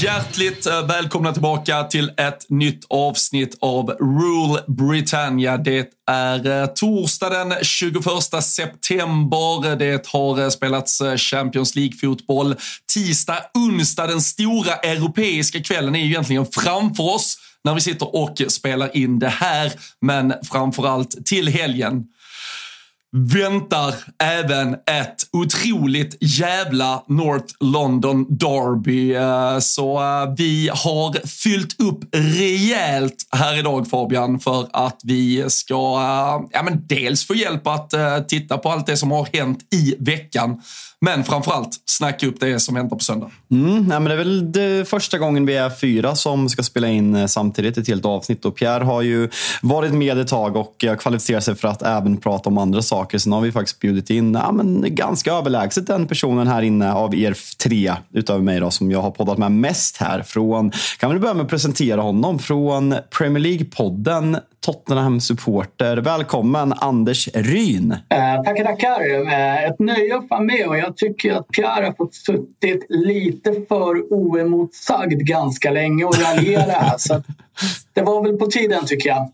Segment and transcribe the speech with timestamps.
[0.00, 5.56] hjärtligt eh, välkomna tillbaka till ett nytt avsnitt av Rule Britannia.
[5.56, 8.04] Det är eh, torsdag den 21
[8.42, 9.76] september.
[9.76, 12.54] Det har eh, spelats Champions League-fotboll.
[12.94, 18.42] Tisdag, onsdag, den stora europeiska kvällen är ju egentligen framför oss när vi sitter och
[18.48, 19.72] spelar in det här.
[20.00, 22.04] Men framförallt till helgen
[23.16, 29.14] väntar även ett otroligt jävla North London Derby.
[29.14, 35.74] Eh, så eh, vi har fyllt upp rejält här idag Fabian för att vi ska
[35.74, 37.94] eh, ja, men dels få hjälp att
[38.28, 40.62] titta på allt det som har hänt i veckan.
[41.00, 43.30] Men framförallt snacka upp det som väntar på söndag.
[43.50, 46.88] Mm, nej, men det är väl det första gången vi är fyra som ska spela
[46.88, 48.44] in samtidigt ett helt avsnitt.
[48.44, 49.28] Och Pierre har ju
[49.62, 53.03] varit med ett tag och kvalificerat sig för att även prata om andra saker.
[53.12, 57.14] Sen har vi faktiskt bjudit in ja, men ganska överlägset den personen här inne av
[57.14, 60.22] er tre, utöver mig då, som jag har poddat med mest här.
[60.22, 62.38] Från, kan vi börja med att presentera honom?
[62.38, 65.96] Från Premier League-podden Tottenham-supporter.
[65.96, 67.92] Välkommen Anders Ryn.
[67.92, 69.26] Eh, tackar, tackar.
[69.26, 73.52] Eh, ett nöje att vara med och jag tycker att Pierre har fått suttit lite
[73.68, 76.98] för oemotsagd ganska länge och raljera.
[76.98, 77.22] så
[77.92, 79.32] det var väl på tiden tycker jag.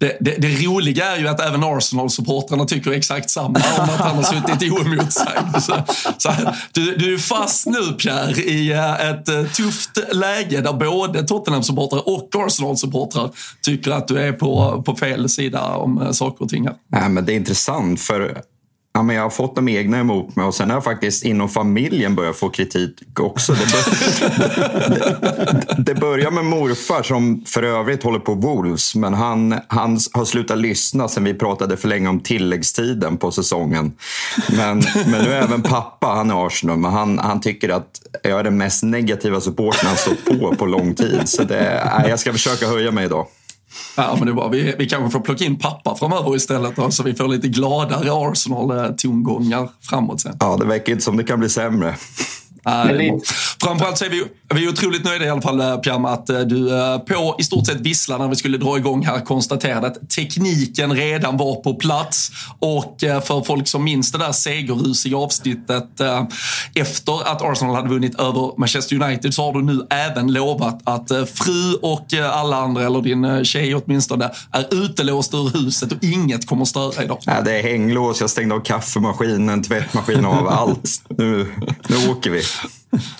[0.00, 4.16] Det, det, det, roliga är ju att även Arsenal-supportrarna tycker exakt samma om att han
[4.16, 5.62] har suttit oemotsagd.
[5.62, 5.74] Så,
[6.18, 6.32] så,
[6.72, 12.08] du, du är fast nu Pierre i eh, ett eh, tufft läge där både Tottenham-supportrar
[12.08, 13.30] och Arsenal-supportrar
[13.62, 16.66] tycker att du är på, på fel sida om eh, saker och ting.
[16.66, 16.76] Här.
[16.92, 18.42] Nej, men det är intressant för
[18.92, 21.48] Ja, men jag har fått de egna emot mig och sen har jag faktiskt inom
[21.48, 23.52] familjen börjat få kritik också.
[23.52, 24.88] Det, bör...
[24.88, 30.24] det, det börjar med morfar som för övrigt håller på Wolves men han, han har
[30.24, 33.92] slutat lyssna sen vi pratade för länge om tilläggstiden på säsongen.
[34.48, 38.38] Men, men nu är även pappa, han är Arsenal, men han, han tycker att jag
[38.38, 41.28] är den mest negativa supporten han stått på på lång tid.
[41.28, 43.26] Så det, jag ska försöka höja mig idag.
[43.96, 47.02] Ja, men det var, vi, vi kanske får plocka in pappa framöver istället då, så
[47.02, 50.36] vi får lite gladare Arsenal-tongångar eh, framåt sen.
[50.40, 51.96] Ja, det verkar inte som det kan bli sämre.
[52.66, 53.14] Äh,
[53.62, 56.40] framförallt så är vi, vi är otroligt nöjda i alla fall eh, med att eh,
[56.40, 60.10] du eh, på i stort sett vissla när vi skulle dra igång här konstaterade att
[60.10, 62.30] tekniken redan var på plats.
[62.58, 66.00] Och för folk som minns det där segerrusiga avsnittet
[66.74, 71.08] efter att Arsenal hade vunnit över Manchester United så har du nu även lovat att
[71.08, 76.62] fru och alla andra, eller din tjej åtminstone, är utelåst ur huset och inget kommer
[76.62, 77.18] att störa idag.
[77.20, 81.02] Ja, det är hänglås, jag stängde av kaffemaskinen, tvättmaskinen av allt.
[81.08, 81.46] Nu,
[81.88, 82.42] nu åker vi.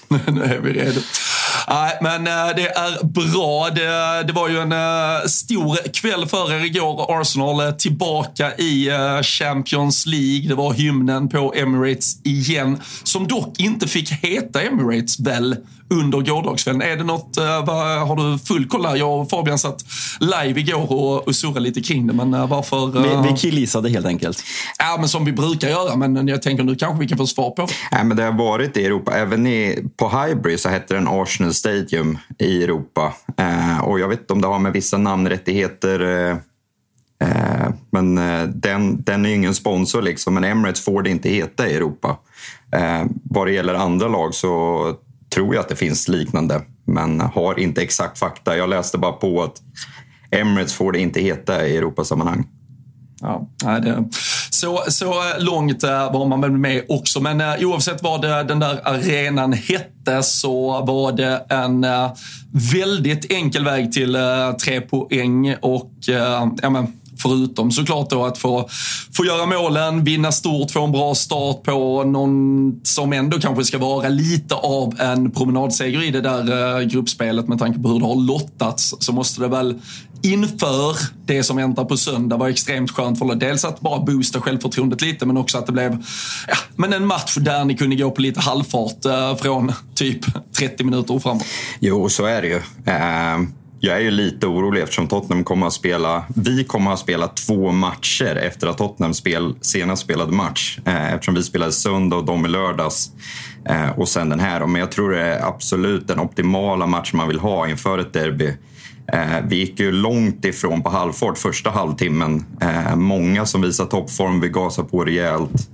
[0.29, 1.01] nu är vi redo.
[1.69, 3.71] Nej, men eh, det är bra.
[3.71, 7.21] Det, det var ju en eh, stor kväll för er igår.
[7.21, 8.91] Arsenal eh, tillbaka i
[9.23, 10.49] Champions League.
[10.49, 15.57] Det var hymnen på Emirates igen, som dock inte fick heta Emirates väl
[15.91, 16.83] under gårdagskvällen.
[16.83, 18.97] Är det något, vad, har du full koll där?
[18.97, 19.85] Jag och Fabian satt
[20.21, 23.03] live igår och, och surrade lite kring det, men varför?
[23.03, 24.43] Vi, vi killgissade helt enkelt.
[24.79, 27.51] Ja, men som vi brukar göra, men jag tänker nu kanske vi kan få svar
[27.51, 27.69] på.
[27.91, 31.55] Ja, men det har varit i Europa, även i, på Highbury så hette den Arsenal
[31.55, 33.15] Stadium i Europa.
[33.37, 36.37] Eh, och jag vet inte om det har med vissa namnrättigheter eh,
[37.29, 40.35] eh Men eh, den, den är ju ingen sponsor liksom.
[40.35, 42.17] Men Emirates får det inte heta i Europa.
[42.73, 44.95] Eh, vad det gäller andra lag så
[45.35, 46.63] tror jag att det finns liknande.
[46.85, 48.57] Men har inte exakt fakta.
[48.57, 49.63] Jag läste bara på att
[50.31, 52.47] Emirates får det inte heta i Europasammanhang.
[53.21, 54.05] Ja, det,
[54.51, 57.21] så, så långt eh, var man väl med också.
[57.21, 62.13] Men eh, oavsett vad eh, den där arenan hette så var det en eh,
[62.73, 65.57] väldigt enkel väg till eh, tre poäng.
[65.61, 65.93] Och
[66.63, 68.69] ja, men, Förutom såklart då att få,
[69.17, 73.79] få göra målen, vinna stort, få en bra start på någon som ändå kanske ska
[73.79, 78.07] vara lite av en promenadseger i det där eh, gruppspelet med tanke på hur det
[78.07, 79.79] har lottats så måste det väl
[80.23, 80.97] inför
[81.27, 85.27] det som väntar på söndag var extremt skönt för Dels att bara boosta självförtroendet lite
[85.27, 86.05] men också att det blev
[86.49, 90.21] ja, men en match där ni kunde gå på lite halvfart eh, från typ
[90.59, 91.45] 30 minuter och framåt.
[91.81, 92.57] Jo, så är det ju.
[92.57, 96.25] Uh jag är ju lite orolig eftersom Tottenham kommer att spela...
[96.35, 100.79] Vi kommer att spela två matcher efter att Tottenham spel, senast spelade match.
[100.85, 103.11] Eh, eftersom vi spelade söndag och de i lördags.
[103.65, 104.67] Eh, och sen den här.
[104.67, 108.53] Men jag tror det är absolut den optimala match man vill ha inför ett derby.
[109.13, 112.45] Eh, vi gick ju långt ifrån på halvfart första halvtimmen.
[112.97, 115.69] Många som visar toppform, vi gasar på rejält.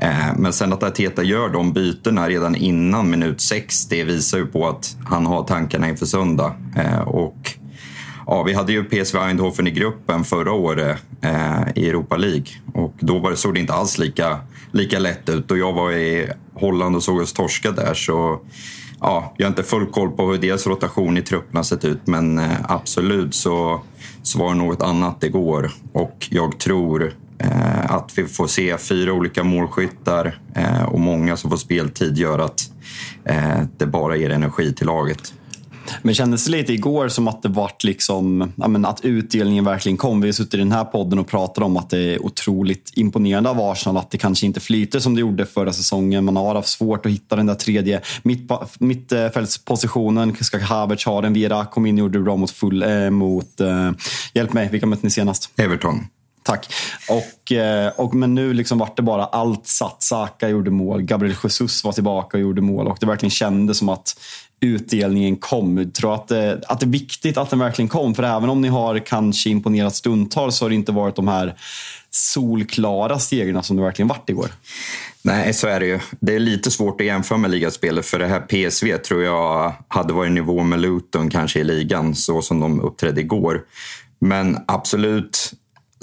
[0.00, 4.68] Eh, men sen att Arteta gör de bytena redan innan minut 60 visar ju på
[4.68, 6.54] att han har tankarna inför söndag.
[6.76, 7.52] Eh, och
[8.26, 12.46] ja, vi hade ju PSV Eindhoven i gruppen förra året eh, i Europa League.
[12.74, 14.40] Och då var det, såg det inte alls lika,
[14.72, 15.50] lika lätt ut.
[15.50, 17.94] Och jag var i Holland och såg oss torska där.
[17.94, 18.40] Så
[19.00, 22.06] ja, jag har inte full koll på hur deras rotation i truppen har sett ut.
[22.06, 23.80] Men absolut så,
[24.22, 25.70] så var det något annat igår.
[25.92, 27.12] Och jag tror
[27.90, 32.70] att vi får se fyra olika målskyttar eh, och många som får speltid gör att
[33.24, 35.34] eh, det bara ger energi till laget.
[36.02, 40.20] Men kändes det lite igår som att det vart liksom, men, att utdelningen verkligen kom?
[40.20, 43.50] Vi har suttit i den här podden och pratat om att det är otroligt imponerande
[43.50, 46.24] av Arsenal att det kanske inte flyter som det gjorde förra säsongen.
[46.24, 48.00] Man har haft svårt att hitta den där tredje
[48.78, 50.36] mittfältspositionen.
[50.40, 51.32] Ska Havertz ha den?
[51.32, 53.90] Vieira kom in och gjorde bra mot, full, äh, mot äh,
[54.34, 55.50] hjälp mig, vilka mötte ni senast?
[55.56, 56.04] Everton.
[56.50, 56.72] Tack.
[57.08, 60.02] Och, eh, och, men nu liksom vart det bara allt satt.
[60.02, 63.88] Saka gjorde mål, Gabriel Jesus var tillbaka och gjorde mål och det verkligen kändes som
[63.88, 64.16] att
[64.60, 65.78] utdelningen kom.
[65.78, 68.14] Jag tror att det, att det är viktigt att den verkligen kom.
[68.14, 71.54] För även om ni har kanske imponerat stundtals så har det inte varit de här
[72.10, 74.50] solklara stegarna som det verkligen vart igår.
[75.22, 76.00] Nej, så är det ju.
[76.20, 80.12] Det är lite svårt att jämföra med ligaspelet för det här PSV tror jag hade
[80.12, 83.62] varit i nivå med Luton kanske i ligan så som de uppträdde igår.
[84.18, 85.52] Men absolut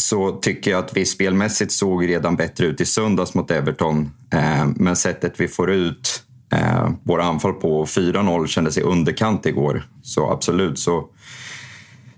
[0.01, 4.11] så tycker jag att vi spelmässigt såg redan bättre ut i söndags mot Everton.
[4.33, 9.83] Eh, men sättet vi får ut eh, våra anfall på 4-0 kändes i underkant igår.
[10.01, 11.09] Så absolut så,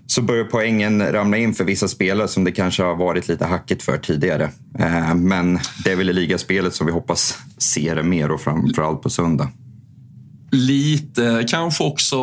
[0.06, 3.82] så börjar poängen ramla in för vissa spelare som det kanske har varit lite hackigt
[3.82, 4.50] för tidigare.
[4.78, 9.02] Eh, men det är väl i ligaspelet som vi hoppas se det mer och framförallt
[9.02, 9.48] på söndag
[10.52, 12.16] lite kanske också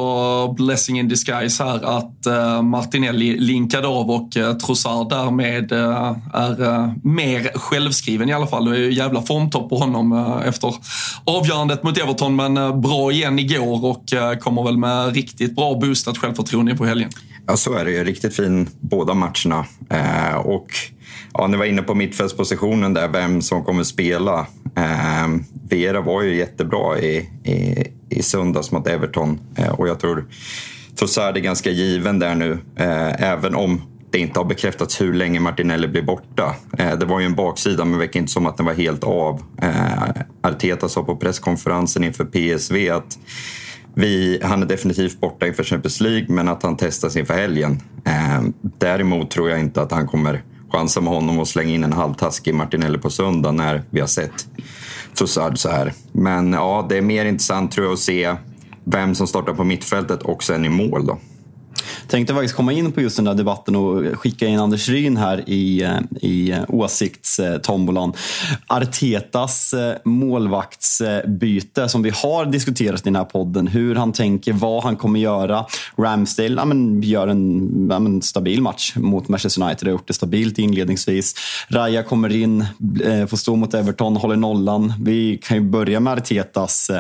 [0.48, 6.16] blessing in disguise här att uh, Martinelli linkade av och uh, Trossard därmed uh, eh,
[6.34, 8.66] är mer självskriven i alla fall.
[8.66, 10.14] Det är ju jävla formtopp på honom
[10.46, 10.74] efter
[11.26, 14.04] avgörandet mot Everton men bra igen igår och
[14.40, 17.10] kommer väl med riktigt bra boostat självförtroende på helgen.
[17.48, 18.04] Ja, så är det ju.
[18.04, 19.66] Riktigt fin båda matcherna.
[20.44, 20.68] och
[21.34, 24.48] ja, ni var inne på mittfältspositionen där, vem som kommer spela.
[24.76, 25.28] Eh,
[25.70, 30.26] Vera var ju jättebra i, i, i söndags mot Everton eh, och jag tror
[31.00, 35.40] Trossard är ganska given där nu, eh, även om det inte har bekräftats hur länge
[35.40, 36.56] Martinelli blir borta.
[36.78, 39.04] Eh, det var ju en baksida, men det verkar inte som att den var helt
[39.04, 39.42] av.
[39.62, 43.18] Eh, Arteta sa på presskonferensen inför PSV att
[43.94, 47.82] vi, han är definitivt borta inför Champions League, men att han testas inför helgen.
[48.06, 51.94] Eh, däremot tror jag inte att han kommer chansa med honom och slänga in en
[51.94, 54.48] halvtaskig Martinelli på söndag när vi har sett
[55.18, 55.94] Trossard så här.
[56.12, 58.36] Men ja, det är mer intressant tror jag att se
[58.84, 61.20] vem som startar på mittfältet och sen i mål då.
[62.08, 65.50] Tänkte faktiskt komma in på just den där debatten och skicka in Anders Ryn här
[65.50, 68.14] i, eh, i eh, åsiktstombolan.
[68.68, 73.68] Artetas eh, målvaktsbyte som vi har diskuterat i den här podden.
[73.68, 75.66] Hur han tänker, vad han kommer göra.
[75.98, 79.88] Ramsdale ja, men, gör en ja, men, stabil match mot Manchester United.
[79.88, 81.36] Har gjort det stabilt inledningsvis.
[81.70, 82.66] Raja kommer in,
[83.30, 84.94] får stå mot Everton, håller nollan.
[85.02, 86.92] Vi kan ju börja med Artetas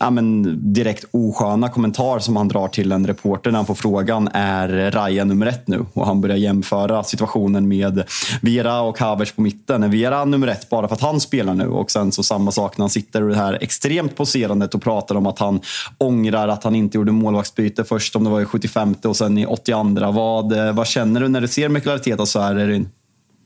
[0.00, 4.28] ja, men, direkt osköna kommentar som han drar till en reporter när han får frågan
[4.32, 5.86] är Raja nummer ett nu?
[5.92, 8.02] Och han börjar jämföra situationen med
[8.42, 9.82] Vera och Havertz på mitten.
[9.82, 11.68] Är Vera nummer ett bara för att han spelar nu?
[11.68, 15.14] Och sen så samma sak när han sitter i det här extremt poserandet och pratar
[15.14, 15.60] om att han
[15.98, 19.46] ångrar att han inte gjorde målvaktsbyte först om det var i 75 och sen i
[19.46, 20.12] 82.
[20.12, 22.88] Vad, eh, vad känner du när du ser Mikael Arteta så här, Erin?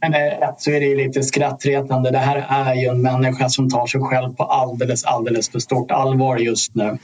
[0.03, 2.11] Men eh, ett så är det ju lite skrattretande.
[2.11, 5.91] Det här är ju en människa som tar sig själv på alldeles, alldeles för stort
[5.91, 6.99] allvar just nu.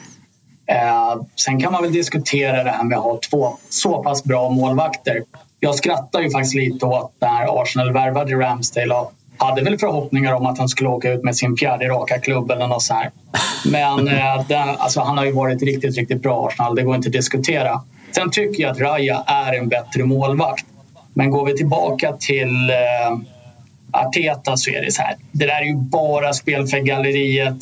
[0.67, 4.50] Eh, sen kan man väl diskutera det här med att ha två så pass bra
[4.50, 5.23] målvakter.
[5.61, 10.47] Jag skrattar ju faktiskt lite åt när Arsenal värvade Ramsdale och hade väl förhoppningar om
[10.47, 13.11] att han skulle åka ut med sin fjärde raka klubb eller något så här.
[13.71, 16.75] Men eh, den, alltså, han har ju varit riktigt, riktigt bra Arsenal.
[16.75, 17.81] Det går inte att diskutera.
[18.12, 20.67] Sen tycker jag att Raya är en bättre målvakt.
[21.18, 23.18] Men går vi tillbaka till eh,
[23.92, 25.16] Arteta så är det så här.
[25.32, 27.56] Det där är ju bara spel för galleriet.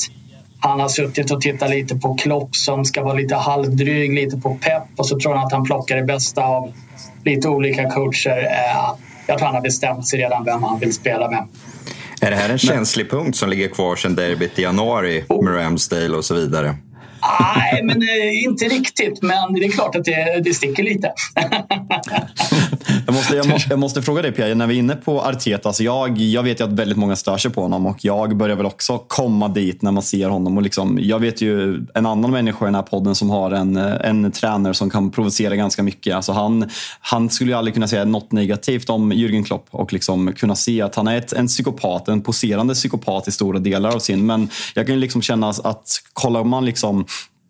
[0.60, 4.54] Han har suttit och tittat lite på Klopp som ska vara lite halvdryg, lite på
[4.54, 6.72] pepp och så tror han att han plockar det bästa av
[7.24, 8.44] lite olika coacher.
[8.44, 8.94] Eh,
[9.26, 11.46] jag tror han har bestämt sig redan vem han vill spela med.
[12.20, 16.16] Är det här en känslig punkt som ligger kvar sedan derbyt i januari med Ramsdale
[16.16, 16.76] och så vidare?
[17.40, 19.22] Nej, men eh, inte riktigt.
[19.22, 21.12] Men det är klart att det, det sticker lite.
[23.06, 25.68] jag, måste, jag, måste, jag måste fråga dig Pia, när vi är inne på Arteta.
[25.68, 28.56] Alltså jag, jag vet ju att väldigt många stör sig på honom och jag börjar
[28.56, 30.56] väl också komma dit när man ser honom.
[30.56, 33.76] Och liksom, jag vet ju en annan människa i den här podden som har en,
[33.76, 36.16] eh, en tränare som kan provocera ganska mycket.
[36.16, 40.32] Alltså han, han skulle ju aldrig kunna säga något negativt om Jürgen Klopp och liksom
[40.32, 43.98] kunna se att han är ett, en psykopat, en poserande psykopat i stora delar av
[43.98, 44.26] sin.
[44.26, 47.06] Men jag kan ju liksom känna att kollar man liksom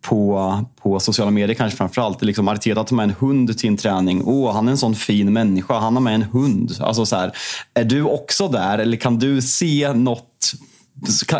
[0.08, 2.22] på, på sociala medier kanske framförallt.
[2.22, 4.22] Liksom Arteta tar med en hund till en träning.
[4.24, 5.78] Åh, han är en sån fin människa.
[5.78, 6.72] Han har med en hund.
[6.80, 7.32] Alltså så här,
[7.74, 10.52] är du också där eller kan du se något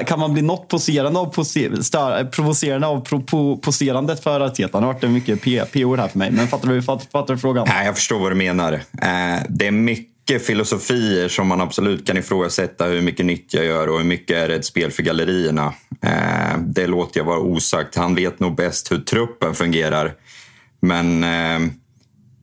[0.07, 4.81] kan, man bli något poserande av, poser, stör, provocerande av pro, po, poserandet för Arteta?
[4.81, 5.43] Nu har varit mycket
[5.73, 6.31] p-ord här för mig.
[6.31, 7.67] Men fattar du, fattar, fattar du frågan?
[7.69, 8.73] Nej, jag förstår vad du menar.
[8.73, 13.65] Eh, det är mycket mycket filosofier som man absolut kan ifrågasätta hur mycket nytt jag
[13.65, 15.75] gör och hur mycket är det ett spel för gallerierna.
[16.03, 17.97] Eh, det låter jag vara osagt.
[17.97, 20.15] Han vet nog bäst hur truppen fungerar.
[20.81, 21.73] Men eh,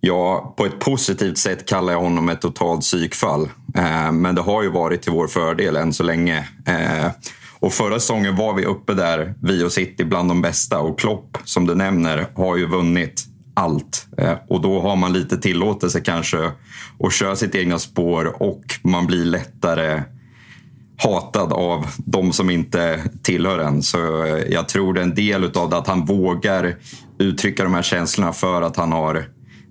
[0.01, 3.49] ja, på ett positivt sätt kallar jag honom ett totalt psykfall.
[3.75, 6.47] Eh, men det har ju varit till vår fördel än så länge.
[6.65, 7.11] Eh,
[7.59, 10.79] och förra säsongen var vi uppe där, vi och City, bland de bästa.
[10.79, 14.07] Och Klopp, som du nämner, har ju vunnit allt.
[14.17, 16.51] Eh, och då har man lite tillåtelse kanske
[16.99, 20.03] att köra sitt egna spår och man blir lättare
[20.97, 23.83] hatad av de som inte tillhör en.
[23.83, 26.75] Så eh, jag tror det är en del av det att han vågar
[27.17, 29.15] uttrycka de här känslorna för att han har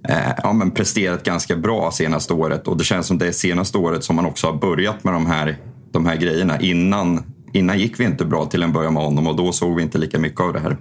[0.08, 2.68] eh, ja, men presterat ganska bra senaste året.
[2.68, 5.26] Och det känns som det är senaste året som man också har börjat med de
[5.26, 5.56] här,
[5.92, 6.60] de här grejerna.
[6.60, 9.82] Innan, innan gick vi inte bra till en början med honom och då såg vi
[9.82, 10.76] inte lika mycket av det här.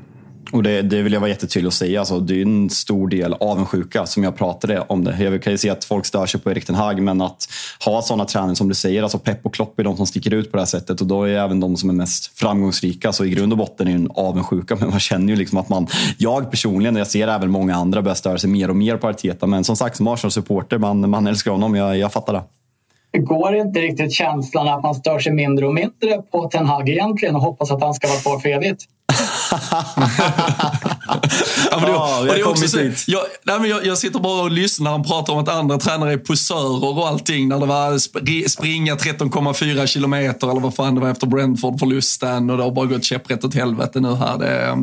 [0.52, 2.00] Och det, det vill jag vara jättetydlig och säga.
[2.00, 5.24] Alltså, det är en stor del avundsjuka som jag pratade om det.
[5.24, 7.48] Jag kan ju se att folk stör sig på Erik Ten Hag, men att
[7.86, 10.52] ha sådana tränare som du säger, alltså Pep och Klopp är de som sticker ut
[10.52, 13.14] på det här sättet och då är även de som är mest framgångsrika.
[13.14, 15.70] Så i grund och botten är det en avundsjuka, men man känner ju liksom att
[15.70, 18.98] man, jag personligen, och jag ser även många andra börjar störa sig mer och mer
[18.98, 21.76] på Arteta, men som sagt som Arsenal-supporter, man, man älskar honom.
[21.76, 22.44] Jag, jag fattar det.
[23.18, 27.36] Går inte riktigt känslan att man stör sig mindre och mindre på Ten Hag egentligen
[27.36, 28.86] och hoppas att han ska vara kvar för evigt?
[31.72, 34.52] ja, men det, det är också så, jag, nej, men jag, jag sitter bara och
[34.52, 34.92] lyssnar.
[34.92, 37.48] Han pratar om att andra tränare är posörer och allting.
[37.48, 37.98] När det var
[38.48, 43.04] springa 13,4 kilometer eller vad fan det var efter Brentford-förlusten och det har bara gått
[43.04, 44.38] käpprätt åt helvete nu här.
[44.38, 44.78] Det,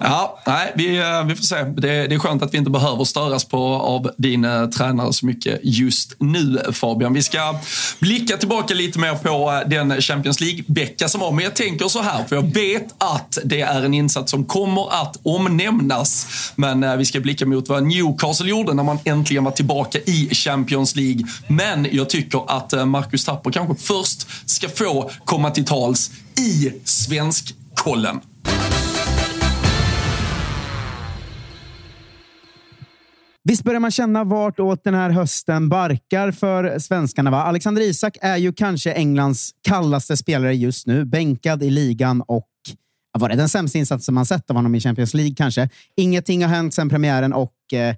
[0.00, 1.62] ja, nej, vi, eh, vi får se.
[1.62, 5.26] Det, det är skönt att vi inte behöver störas på av din eh, tränare så
[5.26, 7.12] mycket just nu Fabian.
[7.12, 7.58] Vi ska
[7.98, 11.32] blicka tillbaka lite mer på eh, den Champions League-vecka som var.
[11.32, 15.02] Men jag tänker så här, för jag vet att det är en insats som kommer
[15.02, 16.26] att omnämnas.
[16.56, 20.28] Men eh, vi ska blicka mot vad Newcastle gjorde när man äntligen var tillbaka i
[20.32, 21.26] Champions League.
[21.48, 26.72] Men jag tycker att eh, Marcus Tapper kanske först ska få komma till tals i
[26.84, 28.20] Svenskkollen.
[33.44, 37.30] Visst börjar man känna vart åt den här hösten barkar för svenskarna?
[37.30, 37.42] Va?
[37.42, 41.04] Alexander Isak är ju kanske Englands kallaste spelare just nu.
[41.04, 42.48] Bänkad i ligan och
[43.18, 45.68] var det den sämsta insatsen man sett av honom i Champions League kanske.
[45.96, 47.94] Ingenting har hänt sedan premiären och eh,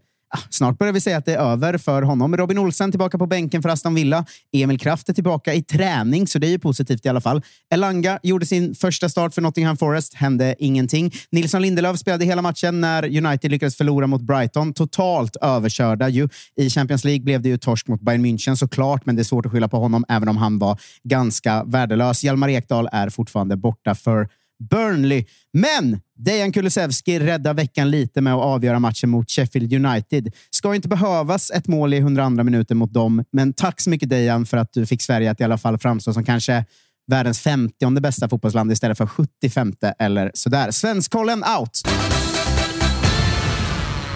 [0.51, 2.37] snart börjar vi säga att det är över för honom.
[2.37, 4.25] Robin Olsen tillbaka på bänken för Aston Villa.
[4.53, 7.43] Emil Kraft är tillbaka i träning, så det är ju positivt i alla fall.
[7.71, 10.15] Elanga gjorde sin första start för Nottingham Forest.
[10.15, 11.13] Hände ingenting.
[11.31, 14.73] Nilsson Lindelöf spelade hela matchen när United lyckades förlora mot Brighton.
[14.73, 16.29] Totalt överkörda ju.
[16.57, 19.47] I Champions League blev det ju torsk mot Bayern München såklart, men det är svårt
[19.47, 22.25] att skylla på honom, även om han var ganska värdelös.
[22.25, 24.29] Hjalmar Ekdal är fortfarande borta för
[24.71, 25.25] Burnley.
[25.53, 30.33] Men Dejan Kulusevski räddar veckan lite med att avgöra matchen mot Sheffield United.
[30.51, 34.47] Ska inte behövas ett mål i 102 minuter mot dem, men tack så mycket Dejan
[34.47, 36.65] för att du fick Sverige att i alla fall framstå som kanske
[37.07, 40.71] världens 50 bästa fotbollsland istället för 75 eller sådär.
[40.71, 41.83] Svenskkollen out!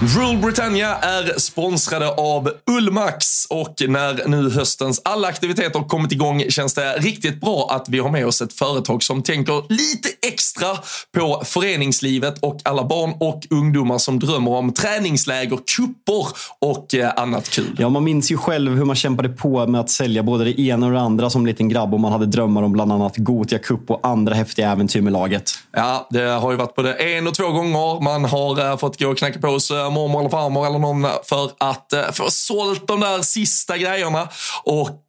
[0.00, 6.74] Rule Britannia är sponsrade av Ullmax och när nu höstens alla aktiviteter kommit igång känns
[6.74, 10.66] det riktigt bra att vi har med oss ett företag som tänker lite extra
[11.14, 16.26] på föreningslivet och alla barn och ungdomar som drömmer om träningsläger, kupper
[16.58, 17.76] och eh, annat kul.
[17.78, 20.86] Ja, man minns ju själv hur man kämpade på med att sälja både det ena
[20.86, 23.90] och det andra som liten grabb och man hade drömmar om bland annat Gotia Cup
[23.90, 25.50] och andra häftiga äventyr med laget.
[25.72, 29.08] Ja, det har ju varit både en och två gånger man har uh, fått gå
[29.08, 33.00] och knacka på uh, mormor eller farmor eller någon för att uh, få sålt de
[33.00, 34.28] där sista grejerna.
[34.64, 35.04] Och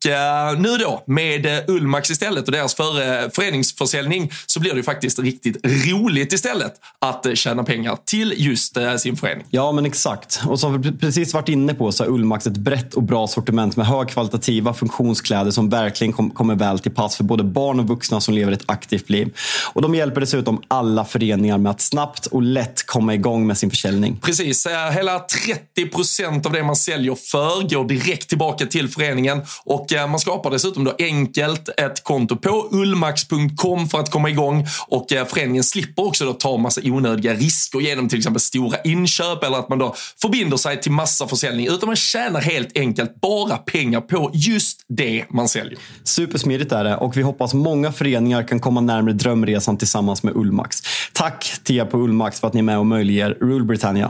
[0.58, 5.58] nu då med Ullmax istället och deras för, föreningsförsäljning så blir det ju faktiskt riktigt
[5.66, 9.46] roligt istället att tjäna pengar till just sin förening.
[9.50, 10.42] Ja, men exakt.
[10.48, 13.76] Och som vi precis varit inne på så har Ullmax ett brett och bra sortiment
[13.76, 18.22] med högkvalitativa funktionskläder som verkligen kom, kommer väl till pass för både barn och vuxna
[18.22, 19.34] som lever ett aktivt liv.
[19.74, 23.70] Och de hjälper dessutom alla föreningar med att snabbt och lätt komma igång med sin
[23.70, 24.20] försäljning.
[24.22, 29.94] Precis, hela 30 procent av det man säljer för går direkt tillbaka till föreningen och
[29.94, 35.14] eh, man skapar dessutom då enkelt ett konto på ullmax.com för att komma igång och
[35.14, 39.58] eh, föreningen slipper också då ta massa onödiga risker genom till exempel stora inköp eller
[39.58, 44.02] att man då förbinder sig till massa försäljning utan man tjänar helt enkelt bara pengar
[44.02, 45.80] på just det man säljer.
[46.04, 50.82] Supersmidigt är det och vi hoppas många föreningar kan komma närmare drömresan tillsammans med Ullmax.
[51.14, 54.10] Tack till er på Ullmax för att ni är med och möjliggör Rule Britannia.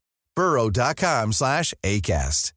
[0.35, 2.51] burrow.com slash ACAST.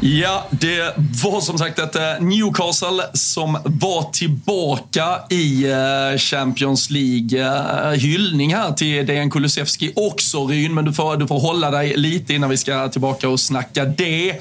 [0.00, 7.40] Ja, det var som sagt ett eh, Newcastle som var tillbaka i eh, Champions League.
[7.40, 11.96] Eh, hyllning här till Dejan Kulusevski också Ryn, men du får, du får hålla dig
[11.96, 14.40] lite innan vi ska tillbaka och snacka det.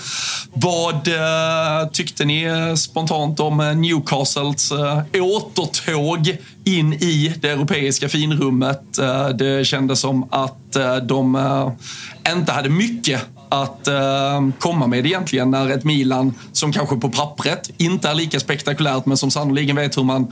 [0.54, 1.10] Vad
[1.91, 4.72] tyckte ni spontant om Newcastles
[5.13, 8.82] återtåg in i det europeiska finrummet?
[9.36, 11.38] Det kändes som att de
[12.28, 17.72] inte hade mycket att eh, komma med egentligen när ett Milan som kanske på pappret
[17.78, 20.32] inte är lika spektakulärt men som sannoliken vet hur man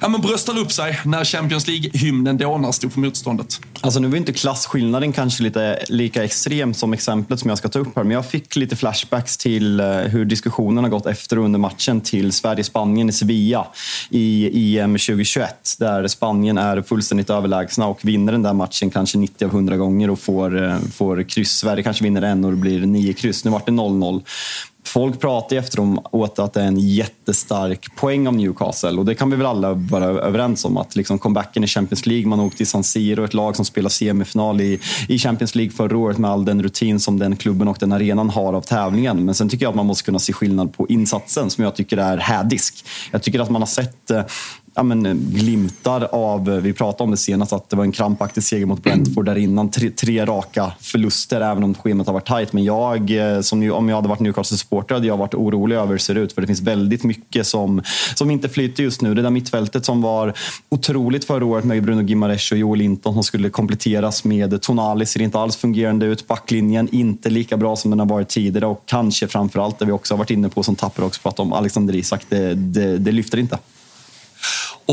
[0.00, 3.60] ja, men bröstar upp sig när Champions League-hymnen dånar stod för motståndet.
[3.80, 7.78] Alltså nu var inte klasskillnaden kanske lite lika extrem som exemplet som jag ska ta
[7.78, 11.44] upp här men jag fick lite flashbacks till eh, hur diskussionen har gått efter och
[11.44, 13.66] under matchen till Sverige-Spanien i Sevilla
[14.10, 19.44] i EM 2021 där Spanien är fullständigt överlägsna och vinner den där matchen kanske 90
[19.44, 21.52] av 100 gånger och får, eh, får kryss.
[21.52, 23.44] Sverige kanske vinner en och det blir nio kryss.
[23.44, 24.22] Nu vart det 0-0.
[24.84, 29.36] Folk pratar efteråt att det är en jättestark poäng av Newcastle och det kan vi
[29.36, 32.84] väl alla vara överens om att liksom comebacken i Champions League, man åkte till San
[32.84, 36.62] Siro, ett lag som spelar semifinal i, i Champions League förra året med all den
[36.62, 39.24] rutin som den klubben och den arenan har av tävlingen.
[39.24, 41.96] Men sen tycker jag att man måste kunna se skillnad på insatsen som jag tycker
[41.96, 42.84] är hädisk.
[43.10, 44.22] Jag tycker att man har sett eh,
[44.74, 47.92] ja, men, eh, glimtar av, eh, vi pratade om det senast, att det var en
[47.92, 49.70] krampaktig seger mot Brentford där innan.
[49.70, 52.52] Tre, tre raka förluster, även om schemat har varit tajt.
[52.52, 55.86] Men jag, eh, som ju, om jag hade varit Newcastle-supporter, hade jag varit orolig över
[55.86, 56.32] hur det ser ut.
[56.32, 57.82] För det finns väldigt mycket som,
[58.14, 59.14] som inte flyter just nu.
[59.14, 60.34] Det där mittfältet som var
[60.68, 65.22] otroligt förra året med Bruno Gimares och Joel Linton som skulle kompletteras med Tonali ser
[65.22, 66.26] inte alls fungerande ut.
[66.26, 70.14] Backlinjen inte lika bra som den har varit tidigare och kanske framförallt det vi också
[70.14, 72.26] har varit inne på som Tapper också pratade om, Alexander Isak.
[72.28, 73.58] Det, det, det lyfter inte.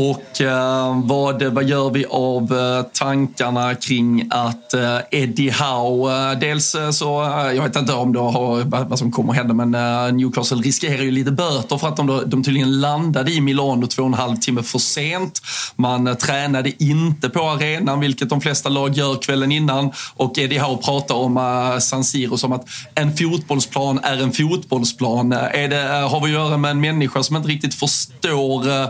[0.00, 6.38] Och eh, vad, vad gör vi av eh, tankarna kring att eh, Eddie Howe, eh,
[6.38, 9.54] dels eh, så, eh, jag vet inte om det har, vad, vad som kommer hända,
[9.54, 13.86] men eh, Newcastle riskerar ju lite böter för att de, de tydligen landade i Milano
[13.86, 15.40] två och en halv timme för sent.
[15.76, 19.92] Man eh, tränade inte på arenan, vilket de flesta lag gör kvällen innan.
[20.14, 25.32] Och Eddie Howe pratar om eh, San Siro som att en fotbollsplan är en fotbollsplan.
[25.32, 28.68] Eh, är det, eh, har vi att göra med en människa som inte riktigt förstår
[28.68, 28.88] eh,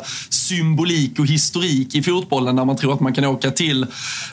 [1.01, 3.87] symbolik och historik i fotbollen när man tror att man kan åka till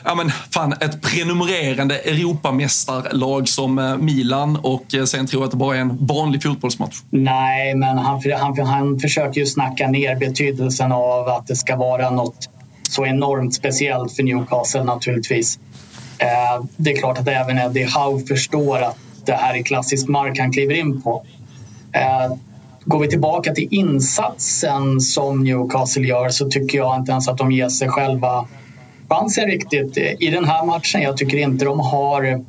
[0.04, 5.56] ja men, fan, ett prenumererande Europamästarlag som eh, Milan och eh, sen tror att det
[5.56, 6.96] bara är en vanlig fotbollsmatch.
[7.10, 12.10] Nej, men han, han, han försöker ju snacka ner betydelsen av att det ska vara
[12.10, 12.48] något
[12.90, 15.58] så enormt speciellt för Newcastle naturligtvis.
[16.18, 20.38] Eh, det är klart att även Eddie Howe förstår att det här är klassisk mark
[20.38, 21.24] han kliver in på.
[21.92, 22.32] Eh,
[22.84, 27.52] går vi tillbaka till insatsen som Newcastle gör så tycker jag inte ens att de
[27.52, 28.48] ger sig själva
[29.08, 31.02] chansen riktigt i den här matchen.
[31.02, 32.44] Jag tycker inte de har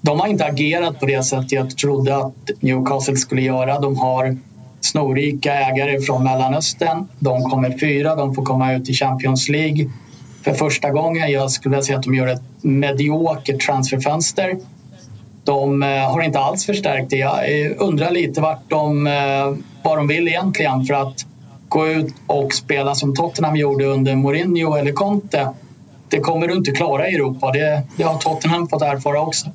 [0.00, 3.80] de har inte agerat på det sätt jag trodde att Newcastle skulle göra.
[3.80, 4.36] De har
[4.80, 7.08] snorrika ägare från Mellanöstern.
[7.18, 9.90] De kommer fyra, de får komma ut i Champions League
[10.42, 11.30] för första gången.
[11.30, 14.56] Jag skulle vilja säga att de gör ett mediokert transferfönster.
[15.46, 17.16] De eh, har inte alls förstärkt det.
[17.16, 21.26] Jag eh, undrar lite vart de, eh, vad de vill egentligen för att
[21.68, 25.48] gå ut och spela som Tottenham gjorde under Mourinho eller Conte.
[26.08, 27.52] Det kommer du inte klara i Europa.
[27.52, 29.46] Det, det har Tottenham fått erfara också.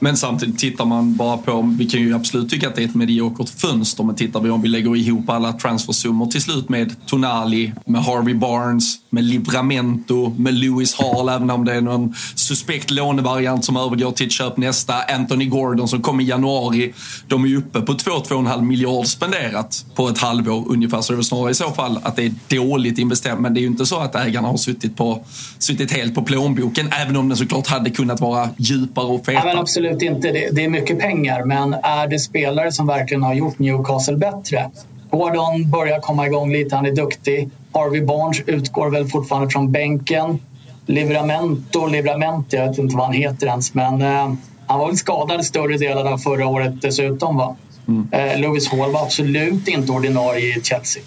[0.00, 2.94] Men samtidigt tittar man bara på, vi kan ju absolut tycka att det är ett
[2.94, 7.72] mediokert fönster, men tittar vi om vi lägger ihop alla transfersummor till slut med Tonali,
[7.84, 13.64] med Harvey Barnes, med Libramento, med Lewis Hall, även om det är någon suspekt lånevariant
[13.64, 16.92] som övergår till ett köp nästa, Anthony Gordon som kom i januari.
[17.26, 21.16] De är ju uppe på 2-2,5 miljard spenderat på ett halvår ungefär, så det är
[21.16, 23.40] väl snarare i så fall att det är dåligt investerat.
[23.40, 25.24] Men det är ju inte så att ägarna har suttit, på,
[25.58, 29.50] suttit helt på plånboken, även om den såklart hade kunnat vara djupare och fetare.
[29.54, 30.32] Ja, absolut inte.
[30.32, 34.70] Det, det, är mycket pengar, men är det spelare som verkligen har gjort Newcastle bättre?
[35.10, 37.50] Gordon börjar komma igång lite, han är duktig.
[37.72, 40.38] Harvey Barnes utgår väl fortfarande från bänken.
[40.86, 44.32] Livramento, Livramento, jag vet inte vad han heter ens, men eh,
[44.66, 47.36] han var väl skadad större delen av förra året dessutom.
[47.36, 47.56] Va?
[47.88, 48.08] Mm.
[48.12, 51.02] Eh, Lewis Hall var absolut inte ordinarie i Chelsea.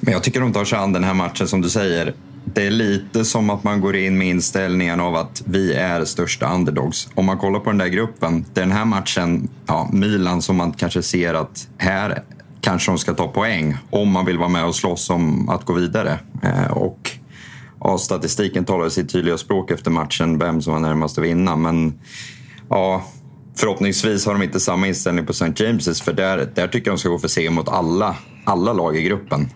[0.00, 2.14] Men jag tycker de tar sig an den här matchen som du säger
[2.54, 6.54] det är lite som att man går in med inställningen av att vi är största
[6.54, 7.08] underdogs.
[7.14, 11.02] Om man kollar på den där gruppen, den här matchen, ja, Milan som man kanske
[11.02, 12.22] ser att här
[12.60, 15.72] kanske de ska ta poäng om man vill vara med och slåss om att gå
[15.72, 16.18] vidare.
[16.42, 17.10] Eh, och
[17.80, 21.56] ja, statistiken talar sitt tydliga språk efter matchen, vem som var närmast att vinna.
[21.56, 21.98] Men
[22.68, 23.04] ja,
[23.56, 25.46] förhoppningsvis har de inte samma inställning på St.
[25.46, 28.96] James's för där, där tycker jag de ska gå för seger mot alla, alla lag
[28.96, 29.48] i gruppen.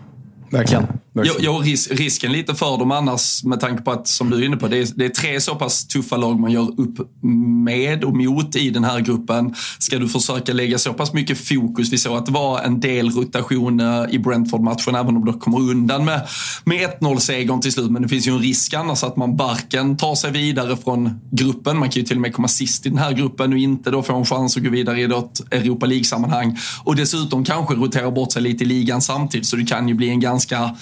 [0.50, 0.86] Verkligen.
[1.14, 4.42] Jo, jo ris risken lite för dem annars med tanke på att, som du är
[4.42, 7.24] inne på, det är, det är, tre så pass tuffa lag man gör upp
[7.66, 9.54] med och mot i den här gruppen.
[9.78, 13.10] Ska du försöka lägga så pass mycket fokus, vi såg att det var en del
[13.10, 16.28] rotation i Brentford-matchen, även om de kommer undan med,
[16.64, 17.90] med 1-0-segern till slut.
[17.90, 21.78] Men det finns ju en risk annars att man varken tar sig vidare från gruppen,
[21.78, 24.02] man kan ju till och med komma sist i den här gruppen och inte då
[24.02, 25.12] få en chans att gå vidare i ett
[25.50, 26.58] Europa League-sammanhang.
[26.84, 30.08] Och dessutom kanske rotera bort sig lite i ligan samtidigt, så det kan ju bli
[30.08, 30.76] en ganska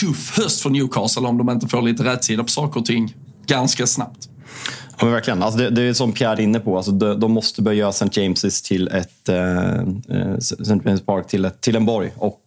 [0.00, 3.14] tuff höst för Newcastle om de inte får lite rätsida på saker och ting
[3.46, 4.28] ganska snabbt.
[4.98, 5.42] Ja, men verkligen.
[5.42, 6.76] Alltså det, det är som Pierre är inne på.
[6.76, 8.20] Alltså de, de måste börja göra St.
[8.20, 9.74] James's till ett eh,
[10.18, 10.80] eh St.
[10.84, 12.12] James Park till, ett, till en borg.
[12.16, 12.39] Och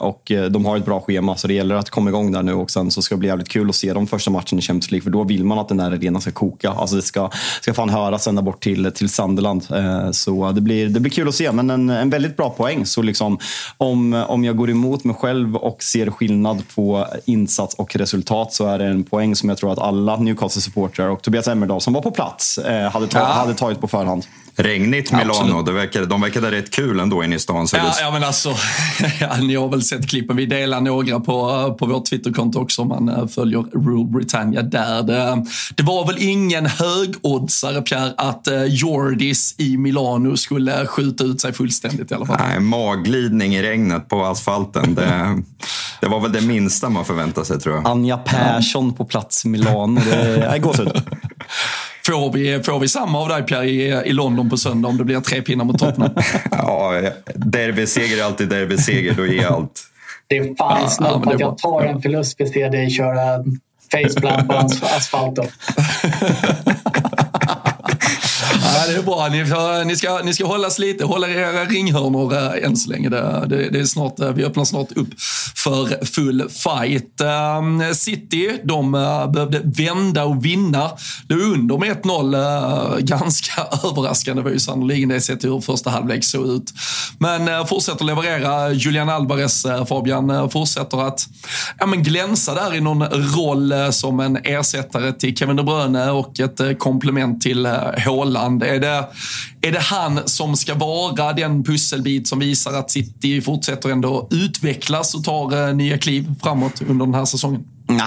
[0.00, 2.52] och, eh, de har ett bra schema så det gäller att komma igång där nu
[2.52, 4.90] och sen så ska det bli jävligt kul att se de första matchen i Champions
[4.90, 6.70] League för då vill man att den där arenan ska koka.
[6.70, 9.66] Alltså det ska, ska fan höras ända bort till, till Sunderland.
[9.74, 12.86] Eh, så det blir, det blir kul att se men en, en väldigt bra poäng.
[12.86, 13.38] Så liksom,
[13.78, 18.66] om, om jag går emot mig själv och ser skillnad på insats och resultat så
[18.66, 22.02] är det en poäng som jag tror att alla Newcastle-supportrar och Tobias Emmerdahl som var
[22.02, 22.58] på plats
[22.92, 23.24] hade, ta, ja.
[23.24, 24.24] hade tagit på förhand.
[24.56, 25.62] Regnigt Milano.
[25.62, 27.68] Det verkade, de verkade rätt kul ändå inne i stan.
[27.68, 27.94] Så ja, det...
[28.00, 28.48] ja, men alltså,
[29.20, 30.36] ja, ni har väl sett klippen.
[30.36, 35.02] Vi delar några på, på vårt Twitterkonto också om man eh, följer Rule Britannia där.
[35.02, 41.40] Det, det var väl ingen högoddsare, Pierre, att uh, Jordis i Milano skulle skjuta ut
[41.40, 42.40] sig fullständigt i alla fall.
[42.48, 44.94] Nej, magglidning i regnet på asfalten.
[44.94, 45.42] Det,
[46.00, 47.86] det var väl det minsta man förväntade sig, tror jag.
[47.86, 50.00] Anja Persson på plats i Milano.
[50.10, 51.02] Det är gåshud.
[52.06, 55.04] Får vi, får vi samma av dig Pierre i, i London på söndag om det
[55.04, 56.14] blir tre pinnar mot Tottenham?
[56.50, 59.14] ja, derbyseger är alltid derbyseger.
[59.14, 59.82] Då ger jag allt.
[60.26, 62.90] Det är fan ja, snudd på att jag tar en förlust för att se dig
[62.90, 63.44] köra
[63.92, 64.48] faceplant
[64.80, 65.38] på asfalt.
[68.86, 69.28] det är bra.
[69.28, 73.08] Ni, ni, ska, ni ska hållas lite, hålla era ringhörnor äh, än så länge.
[73.08, 75.08] Det, det, det är snart, eh, vi öppnar snart upp
[75.54, 77.20] för full fight.
[77.20, 80.90] Äh, City, de äh, behövde vända och vinna.
[81.28, 83.00] Det var under med 1-0.
[83.00, 86.72] Ganska överraskande var ju sannerligen det sett hur första halvlek såg ut.
[87.18, 88.72] Men fortsätter leverera.
[88.72, 91.28] Julian Alvarez, Fabian, fortsätter att
[91.78, 96.40] ja, men glänsa där i någon roll som en ersättare till Kevin De Bruyne och
[96.40, 97.66] ett komplement till
[98.04, 98.62] Haaland.
[98.74, 99.08] Är det,
[99.60, 105.14] är det han som ska vara den pusselbit som visar att City fortsätter ändå utvecklas
[105.14, 107.64] och tar eh, nya kliv framåt under den här säsongen?
[107.86, 108.06] Ja,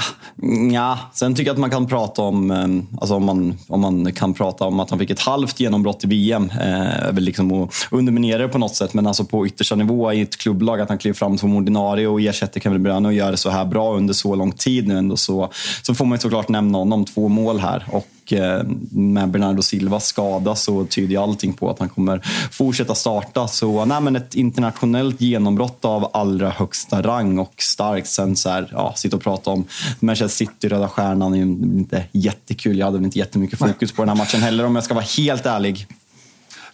[0.72, 4.14] ja, sen tycker jag att man kan prata om, ehm, alltså om, man, om man
[4.14, 6.52] kan prata om att han fick ett halvt genombrott i VM.
[6.62, 10.38] Eh, liksom och underminera det på något sätt, men alltså på yttersta nivå i ett
[10.38, 13.50] klubblag, att han kliver fram som ordinarie och ersätter Kevin Bruyne och gör det så
[13.50, 15.52] här bra under så lång tid nu ändå så,
[15.82, 17.06] så får man såklart nämna honom.
[17.06, 21.90] Två mål här och Eh, med Bernardo Silvas skada så tyder allting på att han
[21.90, 23.48] kommer fortsätta starta.
[23.48, 28.08] Så nej, men ett internationellt genombrott av allra högsta rang och starkt.
[28.08, 29.66] Sen så här, ja, sitta och prata om
[30.00, 32.78] Manchester City, Röda Stjärnan, är inte jättekul.
[32.78, 35.06] Jag hade väl inte jättemycket fokus på den här matchen heller om jag ska vara
[35.18, 35.88] helt ärlig.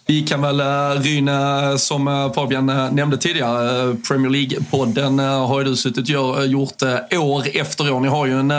[0.06, 5.64] Vi kan väl eh, ryna, eh, som eh, Fabian nämnde tidigare, Premier League-podden har ju
[5.64, 8.00] du suttit och gjort år efter år.
[8.00, 8.52] Ni har ju en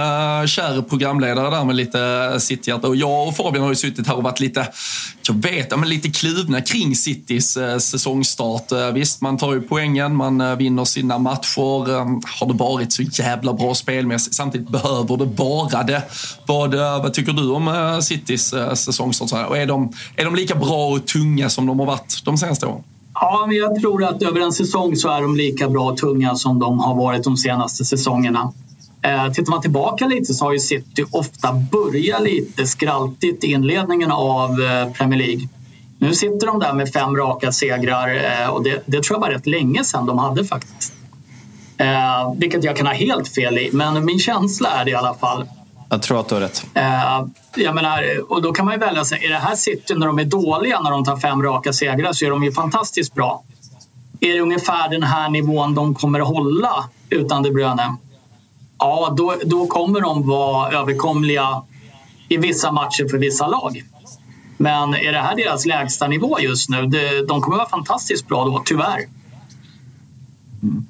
[0.47, 4.23] kär programledare där med lite Cityhjärta och jag och Fabian har ju suttit här och
[4.23, 4.67] varit lite,
[5.27, 8.71] jag vet, men lite kluvna kring Citys säsongstart.
[8.93, 11.87] Visst, man tar ju poängen, man vinner sina matcher.
[12.39, 14.35] Har det varit så jävla bra spelmässigt?
[14.35, 16.01] Samtidigt behöver det vara det.
[16.45, 19.49] Vad, vad tycker du om Citys säsongstart?
[19.49, 22.37] Och är de, är de lika bra och tunga tunga som de har varit de
[22.37, 22.83] senaste åren?
[23.13, 26.35] Ja, men jag tror att över en säsong så är de lika bra och tunga
[26.35, 28.53] som de har varit de senaste säsongerna.
[29.01, 34.11] Eh, tittar man tillbaka lite så har ju City ofta börjat lite skraltigt i inledningen
[34.11, 35.47] av eh, Premier League.
[35.99, 39.29] Nu sitter de där med fem raka segrar eh, och det, det tror jag var
[39.29, 40.93] rätt länge sedan de hade faktiskt.
[41.77, 45.13] Eh, vilket jag kan ha helt fel i, men min känsla är det i alla
[45.13, 45.45] fall.
[45.89, 46.65] Jag tror att du har rätt.
[46.77, 50.07] Uh, jag menar, och då kan man ju välja sig, är det här City när
[50.07, 53.43] de är dåliga, när de tar fem raka segrar, så är de ju fantastiskt bra.
[54.19, 57.95] Är det ungefär den här nivån de kommer att hålla utan De Bruyne?
[58.79, 61.61] Ja, då, då kommer de vara överkomliga
[62.29, 63.83] i vissa matcher för vissa lag.
[64.57, 66.85] Men är det här deras lägsta nivå just nu?
[67.27, 68.99] De kommer vara fantastiskt bra då, tyvärr.
[70.63, 70.85] Mm.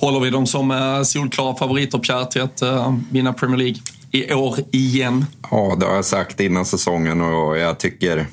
[0.00, 3.76] Håller vi dem som eh, solklara favoriter, Pierre, till att uh, vinna Premier League?
[4.14, 5.26] I år igen?
[5.50, 8.26] Ja, det har jag sagt innan säsongen och jag tycker,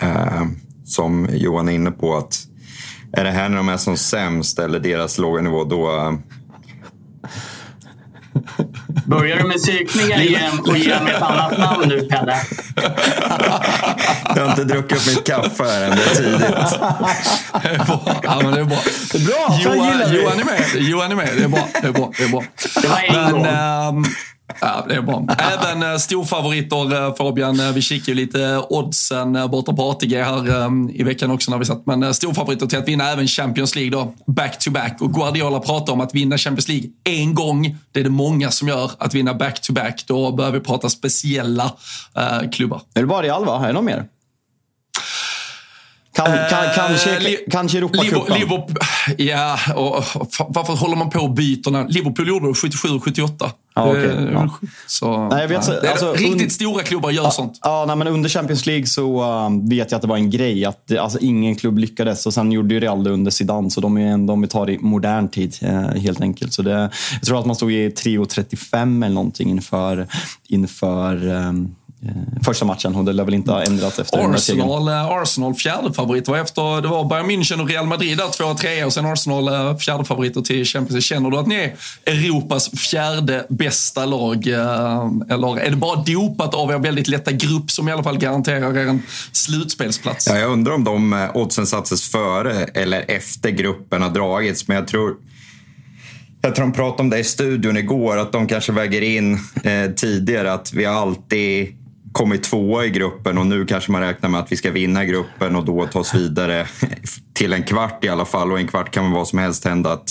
[0.00, 0.42] eh,
[0.84, 2.46] som Johan är inne på, att
[3.12, 5.96] är det här när de är som sämst eller deras låga nivå, då...
[5.96, 6.12] Eh...
[9.06, 12.36] Börjar du med psykningar igen och ger mig ett annat namn nu, Pelle?
[14.34, 16.78] Jag har inte druckit upp mitt kaffe här än, det är tidigt.
[18.22, 18.78] Ja, men det är bra.
[19.12, 20.82] Det är bra, Johan, Johan är med.
[20.82, 21.28] Johan är med.
[21.36, 21.68] Det är bra.
[21.82, 22.12] Det är bra.
[22.18, 22.42] Det, är bra.
[22.82, 23.46] det var en men, gång.
[23.46, 24.04] Ähm,
[24.60, 25.26] Ja, det är bra.
[25.38, 27.60] Även eh, storfavoriter, eh, Fabian.
[27.60, 31.58] Eh, vi kikade ju lite eh, oddsen borta på ATG här i veckan också när
[31.58, 31.86] vi satt.
[31.86, 34.96] Men storfavoriter till att vinna även Champions League då, back to back.
[35.00, 37.76] Och Guardiola pratar om att vinna Champions League en gång.
[37.92, 38.90] Det är det många som gör.
[38.98, 40.04] Att vinna back to back.
[40.06, 41.72] Då börjar vi prata speciella
[42.52, 42.80] klubbar.
[42.94, 43.62] Är det bara Real, va?
[43.62, 44.04] Är det någon mer?
[46.16, 48.38] Kan, kan, kanske, uh, kanske Europacupen?
[48.38, 48.76] Liverpool,
[49.16, 50.04] ja, och,
[50.48, 51.88] varför håller man på och byter?
[51.88, 53.50] Liverpool gjorde det 77-78.
[53.74, 54.30] Ja, okay.
[54.32, 54.50] ja.
[54.86, 55.90] Så, nej, jag vet, ja.
[55.90, 56.50] alltså, riktigt un...
[56.50, 57.58] stora klubbar gör ja, sånt.
[57.62, 60.64] Ja, nej, men under Champions League så uh, vet jag att det var en grej.
[60.64, 62.26] Att alltså, ingen klubb lyckades.
[62.26, 65.28] Och Sen gjorde ju Real det under Zidane, så de, är, de tar i modern
[65.28, 66.52] tid uh, helt enkelt.
[66.52, 70.06] Så det, jag tror att man stod i 3.35 eller någonting inför,
[70.48, 71.85] inför um, Eh,
[72.44, 76.28] första matchen och det lär väl inte ha ändrats efter Arsenal, eh, Arsenal fjärde favorit
[76.28, 79.48] var efter, det var Bayern München och Real Madrid där, två, tre och sen Arsenal
[79.48, 81.02] eh, fjärde favoriter till Champions League.
[81.02, 84.46] Känner du att ni är Europas fjärde bästa lag?
[84.46, 88.78] Eller är det bara dopat av er väldigt lätta grupp som i alla fall garanterar
[88.78, 90.26] er en slutspelsplats?
[90.26, 94.88] Ja, jag undrar om de oddsen sattes före eller efter gruppen har dragits, men jag
[94.88, 95.16] tror
[96.46, 99.90] jag tror de pratade om det i studion igår, att de kanske väger in eh,
[99.96, 101.75] tidigare att vi alltid
[102.16, 105.56] kommit tvåa i gruppen och nu kanske man räknar med att vi ska vinna gruppen
[105.56, 106.66] och då ta oss vidare
[107.32, 108.52] till en kvart i alla fall.
[108.52, 109.92] Och en kvart kan väl vad som helst hända.
[109.92, 110.10] Att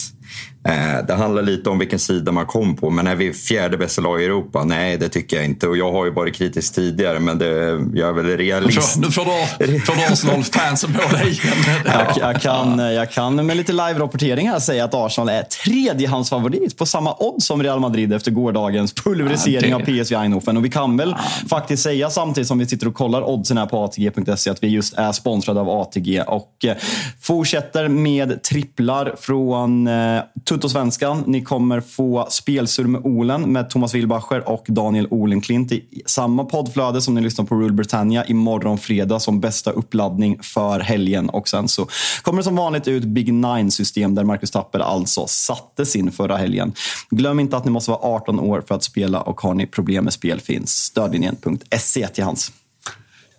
[1.08, 4.22] det handlar lite om vilken sida man kom på, men är vi fjärde bästa lag
[4.22, 4.64] i Europa?
[4.64, 5.68] Nej, det tycker jag inte.
[5.68, 7.46] Och jag har ju varit kritisk tidigare, men det,
[7.94, 8.98] jag är väl realist.
[8.98, 9.76] Nu får du,
[10.14, 11.58] Arsenal-fansen på dig igen.
[11.86, 16.86] Jag, jag, kan, jag kan med lite live-rapportering här säga att Arsenal är tredjehandsfavorit på
[16.86, 20.58] samma odds som Real Madrid efter gårdagens pulverisering ja, av PSV Eindhoven.
[20.58, 21.48] Och vi kan väl ja.
[21.50, 24.94] faktiskt säga samtidigt som vi sitter och kollar oddsen här på ATG.se att vi just
[24.94, 26.76] är sponsrade av ATG och eh,
[27.22, 30.22] fortsätter med tripplar från eh,
[30.56, 31.24] Tuttosvenskan.
[31.28, 37.02] Ni kommer få spelsur med Olen med Thomas Wilbacher och Daniel Olenklint i samma poddflöde
[37.02, 41.30] som ni lyssnar på Rule Britannia imorgon fredag som bästa uppladdning för helgen.
[41.30, 41.88] Och sen så
[42.22, 46.74] kommer det som vanligt ut Big Nine-system där Marcus Tapper alltså satte sin förra helgen.
[47.10, 50.04] Glöm inte att ni måste vara 18 år för att spela och har ni problem
[50.04, 52.52] med spel finns stödlinjen.se till hands.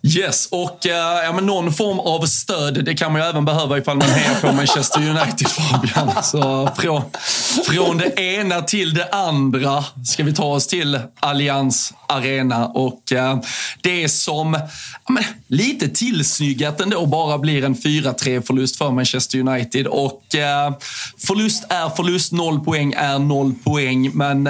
[0.03, 3.77] Yes, och uh, ja, men någon form av stöd det kan man ju även behöva
[3.77, 6.23] ifall man hejar på Manchester United, Fabian.
[6.23, 7.01] Så från,
[7.65, 12.67] från det ena till det andra ska vi ta oss till Allians Arena.
[12.67, 13.39] Och uh,
[13.81, 14.53] det som
[15.07, 19.87] ja, men, lite tillsnyggat ändå bara blir en 4-3 förlust för Manchester United.
[19.87, 20.77] Och uh,
[21.27, 24.11] förlust är förlust, noll poäng är noll poäng.
[24.13, 24.45] Men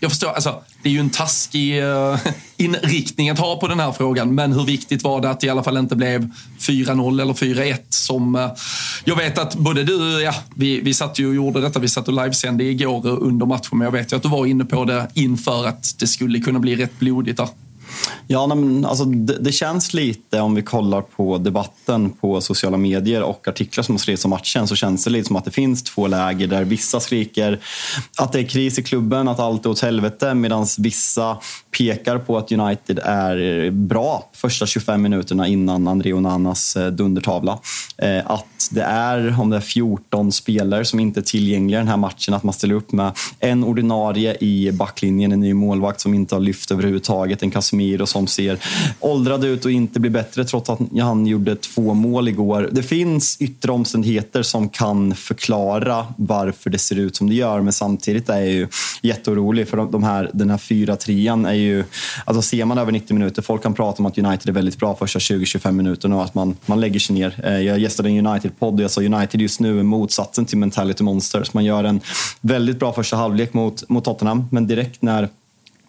[0.00, 2.18] jag förstår, alltså det är ju en taskig eh,
[2.56, 4.34] inriktning att ha på den här frågan.
[4.34, 7.78] Men hur viktigt var det att det i alla fall inte blev 4-0 eller 4-1
[7.88, 8.50] som eh,
[9.04, 12.08] jag vet att både du, ja, vi, vi satt ju och gjorde detta, vi satt
[12.08, 15.08] och livesände igår under matchen, men jag vet ju att du var inne på det
[15.14, 17.48] inför att det skulle kunna bli rätt blodigt där.
[18.26, 23.22] Ja, men, alltså, det, det, känns lite, om vi kollar på debatten på sociala medier
[23.22, 25.82] och artiklar som har skrivits om matchen, så känns det lite som att det finns
[25.82, 27.60] två läger där vissa skriker
[28.18, 31.38] att det är kris i klubben, att allt är åt helvete, medan vissa
[31.78, 37.58] pekar på att United är bra första 25 minuterna innan André Onanas eh, dundertavla.
[37.98, 41.88] Eh, att det är, om det är 14 spelare som inte är tillgängliga i den
[41.88, 46.14] här matchen, att man ställer upp med en ordinarie i backlinjen, en ny målvakt som
[46.14, 48.58] inte har lyft överhuvudtaget, en Casemiro som ser
[49.00, 52.68] åldrad ut och inte blir bättre trots att han gjorde två mål igår.
[52.72, 57.72] Det finns yttre omständigheter som kan förklara varför det ser ut som det gör, men
[57.72, 58.68] samtidigt är jag ju
[59.02, 61.84] jätteorolig för de här, den här 4-3 är ju,
[62.24, 64.96] alltså ser man över 90 minuter, folk kan prata om att United är väldigt bra
[64.96, 67.40] första 20-25 minuterna och att man, man lägger sig ner.
[67.44, 71.04] Eh, jag gästade en United-podd och jag sa United just nu är motsatsen till Mentality
[71.04, 71.54] Monsters.
[71.54, 72.00] Man gör en
[72.40, 75.28] väldigt bra första halvlek mot, mot Tottenham, men direkt när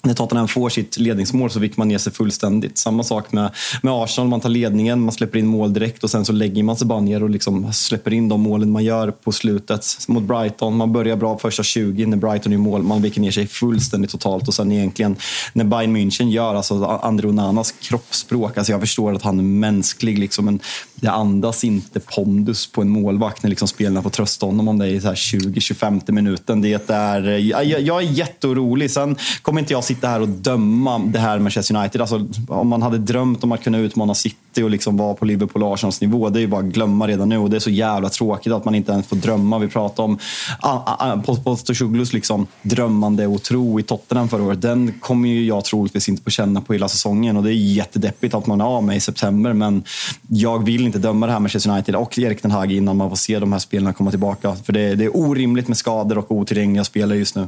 [0.05, 2.77] när Tottenham får sitt ledningsmål så viker man ner sig fullständigt.
[2.77, 6.25] Samma sak med, med Arsenal, man tar ledningen, man släpper in mål direkt och sen
[6.25, 9.31] så lägger man sig bara ner och liksom släpper in de målen man gör på
[9.31, 9.85] slutet.
[10.07, 13.47] Mot Brighton, man börjar bra första 20 när Brighton är mål, man viker ner sig
[13.47, 15.15] fullständigt totalt och sen egentligen
[15.53, 20.19] när Bayern München gör, alltså André Onanas kroppsspråk, alltså jag förstår att han är mänsklig
[20.19, 20.59] liksom, men
[20.95, 24.87] det andas inte pondus på en målvakt när liksom spelarna får trösta honom om det
[24.87, 26.61] är 20-25 minuten.
[26.61, 28.91] Det är, eh, jag, jag är jätteorolig.
[28.91, 32.01] Sen kommer inte jag sitta här och döma det här Manchester United.
[32.01, 35.63] Alltså, om man hade drömt om att kunna utmana City och liksom vara på Liverpool
[35.63, 37.37] och Arsenals nivå, det är ju bara att glömma redan nu.
[37.37, 39.59] Och det är så jävla tråkigt att man inte ens får drömma.
[39.59, 40.17] Vi pratade om
[40.59, 44.61] ah, ah, ah, Postecoglous liksom, drömmande och tro i Tottenham förra året.
[44.61, 48.33] Den kommer ju jag troligtvis inte få känna på hela säsongen och det är jättedeppigt
[48.33, 49.53] att man är av med i september.
[49.53, 49.83] Men
[50.27, 53.15] jag vill inte döma det här Manchester United och Erik Ten Hag innan man får
[53.15, 54.55] se de här spelarna komma tillbaka.
[54.55, 57.47] För det, det är orimligt med skador och otillgängliga spelare just nu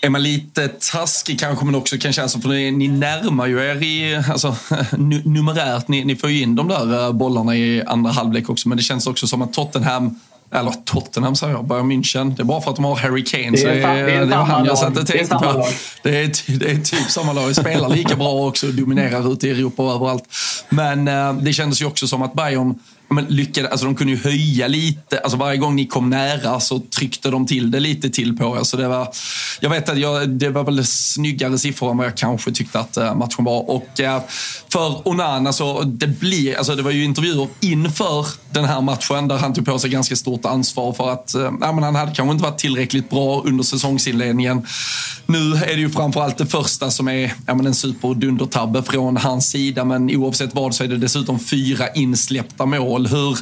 [0.00, 3.82] är man lite taskig kanske man också kan känna som, för ni närmar ju er
[3.82, 4.56] i, alltså,
[5.24, 8.78] numerärt, ni, ni får ju in de där eh, bollarna i andra halvlek också, men
[8.78, 12.36] det känns också som att Tottenham eller Tottenham säger jag, Bayern München.
[12.36, 13.50] Det är bara för att de har Harry Kane.
[13.50, 15.66] Det är, så det, är, det var han jag tänkte på.
[16.02, 17.56] Det är, det är typ samma lag.
[17.56, 20.24] Spelar lika bra också, dominerar ute i Europa och överallt.
[20.68, 22.74] Men eh, det kändes ju också som att Bayern
[23.08, 25.18] men lyckade, alltså de kunde ju höja lite.
[25.18, 28.64] Alltså varje gång ni kom nära så tryckte de till det lite till på er.
[28.64, 29.08] Så det var,
[29.60, 32.96] jag vet att jag, det var väl snyggare siffror än vad jag kanske tyckte att
[32.96, 33.70] eh, matchen var.
[33.70, 34.22] Och eh,
[34.68, 39.38] för Onana så det blir, alltså det var ju intervjuer inför den här matchen där
[39.38, 42.32] han tog på sig ganska stort ansvar för att eh, nej, men han hade kanske
[42.32, 44.66] inte varit tillräckligt bra under säsongsinledningen.
[45.26, 49.50] Nu är det ju framförallt det första som är ja, men en superdundertabbe från hans
[49.50, 49.84] sida.
[49.84, 53.06] Men oavsett vad så är det dessutom fyra insläppta mål mål.
[53.06, 53.38] Hur,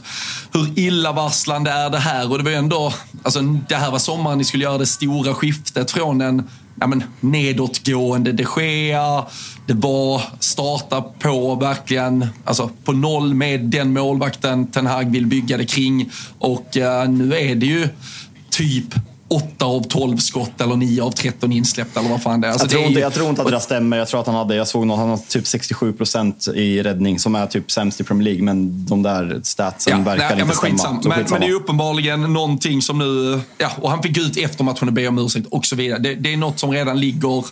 [0.52, 2.30] hur illavarslande är det här?
[2.30, 5.34] Och det var ju ändå, alltså, det här var sommaren ni skulle göra det stora
[5.34, 6.48] skiftet från en
[6.80, 9.24] ja, men, nedåtgående de Gea.
[9.66, 15.56] Det var starta på verkligen, alltså på noll med den målvakten Ten Hag vill bygga
[15.56, 16.10] det kring.
[16.38, 17.88] Och eh, nu är det ju
[18.50, 18.94] typ
[19.28, 22.52] 8 av 12 skott eller 9 av 13 insläppta eller vad fan det är.
[22.52, 23.96] Alltså jag, tror det är inte, jag tror inte att det där stämmer.
[23.96, 27.18] Jag tror att han hade, jag såg någon, han har typ 67 procent i räddning
[27.18, 28.42] som är typ sämst i Premier League.
[28.42, 30.70] Men de där statsen Ja, verkar nej, inte men stämma.
[30.70, 31.02] skitsam.
[31.02, 31.38] Så Men, skitsamma.
[31.38, 33.40] men det är uppenbarligen någonting som nu...
[33.58, 35.98] Ja, och han fick ut efter matchen och be om ursäkt och så vidare.
[35.98, 37.44] Det, det är något som redan ligger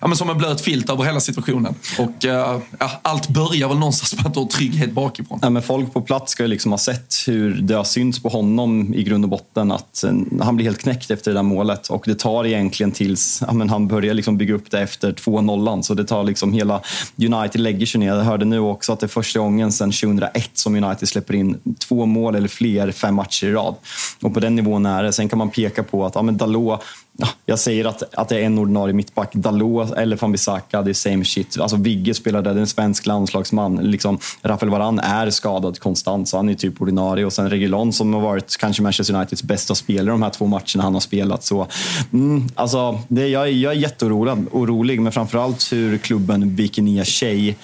[0.00, 1.74] ja, men som en blöt filt över hela situationen.
[1.98, 5.38] Och eh, ja, allt börjar väl någonstans med att du har trygghet bakifrån.
[5.42, 8.28] Ja, men folk på plats ska ju liksom ha sett hur det har synts på
[8.28, 11.88] honom i grund och botten att eh, han blir helt knäckt efter det där målet.
[11.88, 15.82] Och det tar egentligen tills ja, men han börjar liksom bygga upp det efter 2-0.
[15.82, 16.80] Så det tar liksom hela...
[17.16, 18.14] United lägger sig ner.
[18.14, 21.58] Jag hörde nu också att det är första gången sedan 2001 som United släpper in
[21.78, 23.74] två mål eller fler fem matcher i rad.
[24.22, 25.12] Och på den nivån är det.
[25.12, 26.82] Sen kan man peka på att ja, men Dalot
[27.46, 29.34] jag säger att, att det är en ordinarie mittback.
[29.34, 31.60] Dalot eller van Bissaka, det är same shit.
[31.60, 33.76] Alltså Vigge spelar där, det är en svensk landslagsman.
[33.76, 37.24] Liksom, Rafael Varan är skadad konstant, så han är typ ordinarie.
[37.24, 40.82] Och sen Regulon som har varit kanske Manchester Uniteds bästa spelare de här två matcherna
[40.82, 41.44] han har spelat.
[41.44, 41.66] Så,
[42.12, 47.56] mm, alltså, det, jag, jag är jätteorolig, orolig, men framförallt hur klubben viker ner sig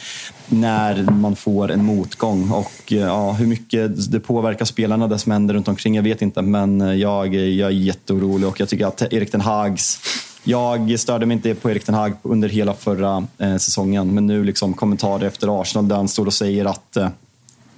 [0.49, 2.51] när man får en motgång.
[2.51, 6.23] Och eh, ja, Hur mycket det påverkar spelarna, det som händer runt omkring, jag vet
[6.23, 6.43] inte.
[6.43, 10.01] Men eh, jag, jag är jätteorolig och jag tycker att Erik den Hags
[10.49, 14.45] jag störde mig inte på Erik ten Hag under hela förra eh, säsongen, men nu
[14.45, 17.09] liksom kommentarer efter Arsenal där han står och säger att eh,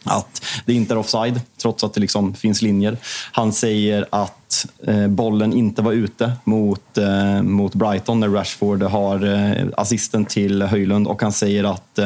[0.04, 2.96] att det inte är offside, trots att det liksom finns linjer.
[3.32, 4.47] Han säger att
[4.86, 10.62] eh, bollen inte var ute mot, eh, mot Brighton när Rashford har eh, assisten till
[10.62, 11.98] Höjlund och han säger att,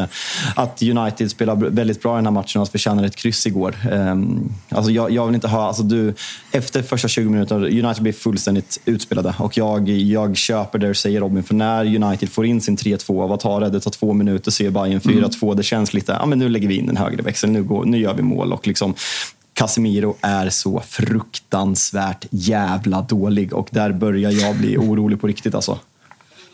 [0.55, 3.77] att United spelar väldigt bra i den här matchen och förtjänar ett kryss igår.
[3.93, 4.17] Eh,
[4.69, 5.67] alltså jag, jag vill inte ha...
[5.67, 6.15] Alltså du,
[6.53, 11.21] efter första 20 minuterna, United blir fullständigt utspelade och jag, jag köper det du säger
[11.21, 13.71] Robin, för när United får in sin 3-2, vad tar det?
[13.71, 15.43] Det tar två minuter, så är Bayern 4-2.
[15.43, 15.57] Mm.
[15.57, 17.99] Det känns lite, ja men nu lägger vi in den högre växeln, nu, går, nu
[17.99, 18.53] gör vi mål.
[18.53, 18.95] Och liksom,
[19.63, 25.79] Casemiro är så fruktansvärt jävla dålig och där börjar jag bli orolig på riktigt alltså.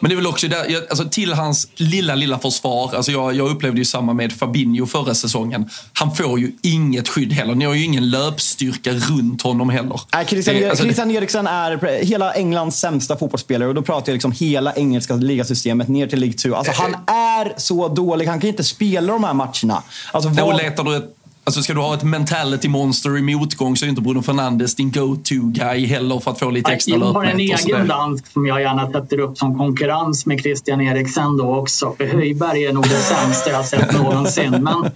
[0.00, 2.94] Men det är väl också där, alltså till hans lilla, lilla försvar.
[2.94, 5.70] Alltså jag, jag upplevde ju samma med Fabinho förra säsongen.
[5.92, 7.54] Han får ju inget skydd heller.
[7.54, 10.00] Ni har ju ingen löpstyrka runt honom heller.
[10.14, 14.14] Nej, Christian, det, alltså, Christian Eriksen är hela Englands sämsta fotbollsspelare och då pratar jag
[14.14, 16.54] liksom hela engelska ligasystemet ner till League 2.
[16.54, 18.26] Alltså, han är så dålig.
[18.26, 19.82] Han kan inte spela de här matcherna.
[20.12, 20.56] Alltså, vad...
[20.56, 21.17] letar du ett
[21.49, 24.92] Alltså ska du ha ett mentality monster i motgång så är inte Bruno Fernandes din
[24.92, 27.14] go-to-guy heller för att få lite extra löpmeter.
[27.14, 31.36] Jag har en egen dansk som jag gärna sätter upp som konkurrens med Christian Eriksen
[31.36, 31.94] då också.
[31.99, 34.51] För Höjberg är nog det sämsta jag sett någonsin.
[34.51, 34.90] Men...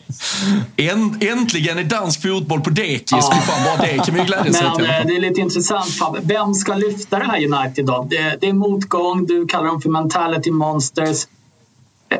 [1.20, 3.06] Äntligen är dansk fotboll på dekis.
[3.10, 3.20] Ja.
[3.20, 4.80] Fan, bara det kan vi glädjas Men åt.
[4.80, 5.88] eh, det är lite intressant.
[6.22, 8.06] Vem ska lyfta det här United då?
[8.10, 11.26] Det, det är motgång, du kallar dem för mentality monsters.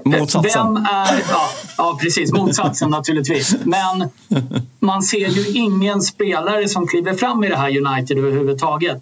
[0.05, 0.75] Motsatsen.
[0.75, 2.33] Vem är, ja, ja, precis.
[2.33, 3.57] Motsatsen naturligtvis.
[3.65, 4.09] Men
[4.81, 9.01] man ser ju ingen spelare som kliver fram i det här United överhuvudtaget.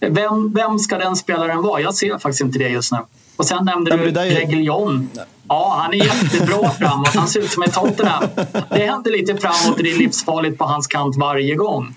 [0.00, 1.80] Vem, vem ska den spelaren vara?
[1.80, 2.98] Jag ser faktiskt inte det just nu.
[3.36, 4.30] Och sen nämnde du är...
[4.30, 5.08] Reguilon.
[5.48, 7.08] Ja, han är jättebra framåt.
[7.08, 8.24] Han ser ut som ett Tottenham.
[8.70, 11.96] Det händer lite framåt och det är livsfarligt på hans kant varje gång.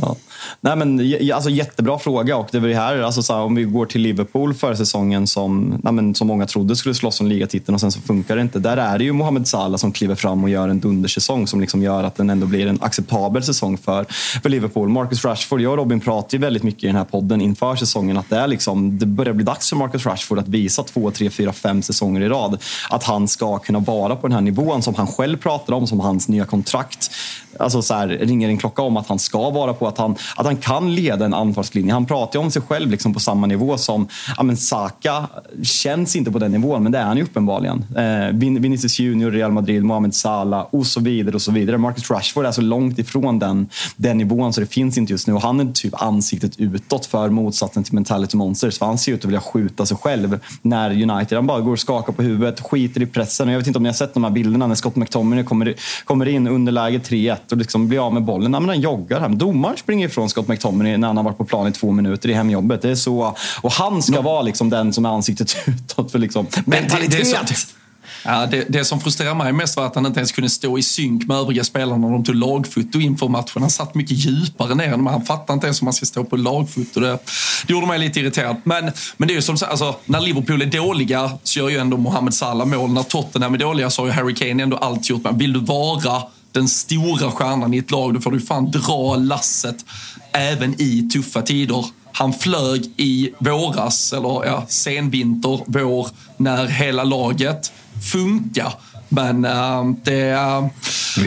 [0.00, 0.16] Ja.
[0.60, 1.00] Nej, men,
[1.34, 2.36] alltså, jättebra fråga.
[2.36, 5.80] Och det var här, alltså, så här, om vi går till Liverpool förra säsongen som,
[5.82, 8.58] nej, men, som många trodde skulle slåss om ligatiteln och sen så funkar det inte.
[8.58, 11.82] Där är det ju Mohamed Salah som kliver fram och gör en dundersäsong som liksom
[11.82, 14.06] gör att den ändå blir en acceptabel säsong för,
[14.42, 14.88] för Liverpool.
[14.88, 18.16] Marcus Rashford, jag och Robin pratar ju väldigt mycket i den här podden inför säsongen
[18.16, 21.30] att det, är liksom, det börjar bli dags för Marcus Rashford att visa två, tre,
[21.30, 24.94] fyra, fem säsonger i rad att han ska kunna vara på den här nivån som
[24.94, 27.10] han själv pratar om, som hans nya kontrakt
[27.58, 30.46] alltså så här, ringer en klocka om att han ska vara på, att han, att
[30.46, 31.92] han kan leda en anfallslinje.
[31.92, 35.26] Han pratar ju om sig själv liksom på samma nivå som ja, men Saka.
[35.62, 37.84] Känns inte på den nivån, men det är han ju uppenbarligen.
[37.96, 41.34] Eh, Vinicius Junior, Real Madrid, Mohamed Salah och så vidare.
[41.34, 41.78] och så vidare.
[41.78, 45.34] Marcus Rashford är så långt ifrån den, den nivån så det finns inte just nu.
[45.34, 48.78] Och han är typ ansiktet utåt för motsatsen till Mentality Monsters.
[48.78, 51.78] För han ser ut att vilja skjuta sig själv när United han bara går och
[51.78, 53.48] skakar på huvudet, skiter i pressen.
[53.48, 55.74] Och jag vet inte om ni har sett de här bilderna när Scott McTominay kommer,
[56.04, 58.52] kommer in underläge 3-1 och liksom blir av med bollen.
[58.52, 59.38] Ja, men han joggar hem.
[59.38, 62.32] Domaren springer ifrån Scott McTominay när han har varit på plan i två minuter i
[62.32, 62.82] hemjobbet.
[62.82, 66.46] Det är så, och han ska vara liksom den som är ansiktet utåt för liksom
[66.64, 67.76] mentalitet.
[68.24, 70.82] Ja, det, det som frustrerar mig mest var att han inte ens kunde stå i
[70.82, 73.62] synk med övriga spelare när de tog lagfoto inför matchen.
[73.62, 76.36] Han satt mycket djupare ner, men han fattar inte ens om man ska stå på
[76.36, 77.00] lagfoto.
[77.00, 77.18] Det,
[77.66, 78.56] det gjorde mig lite irriterad.
[78.64, 81.96] Men, men det är ju som alltså, när Liverpool är dåliga så gör ju ändå
[81.96, 82.90] Mohamed Salah mål.
[82.90, 85.22] När Tottenham är dåliga så har ju Harry Kane ändå allt gjort.
[85.24, 86.22] Men vill du vara
[86.56, 89.84] den stora stjärnan i ett lag, då får du fan dra lasset
[90.32, 91.86] även i tuffa tider.
[92.12, 97.72] Han flög i våras, eller ja, senvinter, vår, när hela laget
[98.12, 98.72] funkar.
[99.08, 100.68] Men äh, det, äh,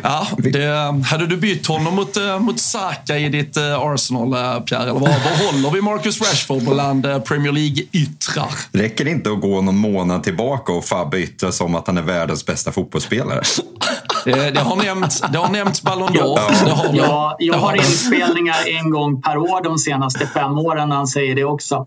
[0.04, 0.68] ja, det...
[1.06, 4.84] Hade du bytt honom mot, äh, mot Saka i ditt Arsenal, äh, Pierre?
[4.84, 8.50] Eller vad, vad håller vi Marcus Rashford bland Premier League-yttrar?
[8.72, 12.02] Räcker det inte att gå någon månad tillbaka och Fabbe yttrar som att han är
[12.02, 13.42] världens bästa fotbollsspelare?
[14.26, 16.40] Det, det, har, nämnts, det har nämnts Ballon d'Or.
[16.68, 20.96] Ja, har, ja, jag har inspelningar en gång per år de senaste fem åren när
[20.96, 21.86] han säger det också.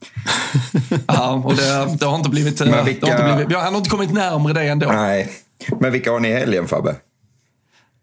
[1.06, 2.60] ja, och det, det, har inte blivit...
[2.60, 2.64] Vilka...
[2.64, 4.86] Det har inte blivit han har inte kommit närmare det ändå.
[4.92, 5.30] Nej.
[5.80, 6.94] Men vilka har ni i helgen, Fabbe?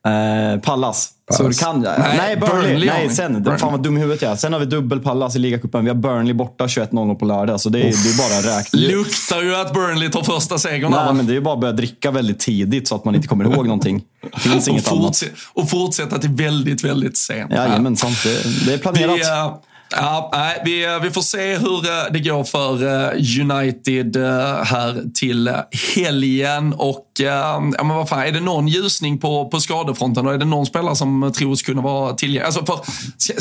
[0.06, 1.10] Eh, Pallas.
[1.32, 2.00] Så det kan jag.
[2.00, 2.72] Nej, Nej Burnley.
[2.72, 3.34] Burnley Nej, sen.
[3.34, 3.58] Burnley.
[3.58, 5.84] Fan vad dum i huvudet jag Sen har vi dubbel Pallas i ligacupen.
[5.84, 7.62] Vi har Burnley borta 21.00 på lördag.
[7.62, 8.80] Så det är, det är bara räkna.
[8.80, 10.92] Luktar ju att Burnley tar första segern.
[10.92, 13.28] Nej, men det är ju bara att börja dricka väldigt tidigt så att man inte
[13.28, 14.04] kommer ihåg någonting.
[14.38, 15.24] Finns inget och annat.
[15.54, 17.52] Och fortsätta till väldigt, väldigt sent.
[17.52, 18.12] Jajamensan.
[18.24, 19.18] Det, det är planerat.
[19.18, 24.64] Det, Ja, nej, vi, vi får se hur eh, det går för eh, United eh,
[24.64, 25.52] här till
[25.96, 26.74] helgen.
[26.74, 30.46] Och ja, men vad fan, är det någon ljusning på, på skadefronten och är det
[30.46, 32.46] någon spelare som tros kunna vara tillgänglig?
[32.46, 32.80] Alltså för,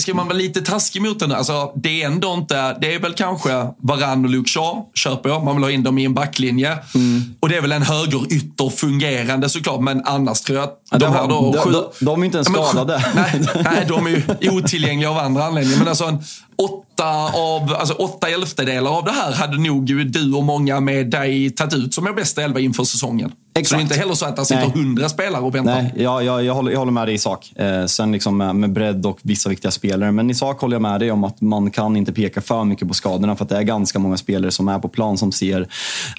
[0.01, 1.33] ska, man vara lite taskig mot den?
[1.33, 5.45] Alltså, det är ändå inte, det är väl kanske Varann och Luke Shaw, köper jag.
[5.45, 6.79] Man vill ha in dem i en backlinje.
[6.95, 7.23] Mm.
[7.41, 11.29] Och det är väl en högerytter fungerande såklart, men annars tror jag att de här
[11.29, 11.53] då...
[11.65, 13.05] De, de, de är inte ens skadade.
[13.15, 15.79] nej, nej, de är ju otillgängliga av andra anledningar.
[15.79, 16.19] Men alltså en,
[16.57, 21.51] åtta, av, alltså åtta elftedelar av det här hade nog du och många med dig
[21.51, 23.33] tagit ut som er bästa elva inför säsongen.
[23.59, 23.69] Exakt.
[23.69, 25.83] Så det är inte heller så att det sitter hundra spelare och väntar.
[25.83, 27.53] Nej, jag, jag, jag, håller, jag håller med dig i sak.
[27.57, 30.13] Eh, sen liksom med, med bredd och vissa viktiga spelare.
[30.13, 32.89] Men i sak håller jag med dig om att man kan inte peka för mycket
[32.89, 33.37] på skadorna.
[33.37, 35.69] För att det är ganska många spelare som är på plan som ser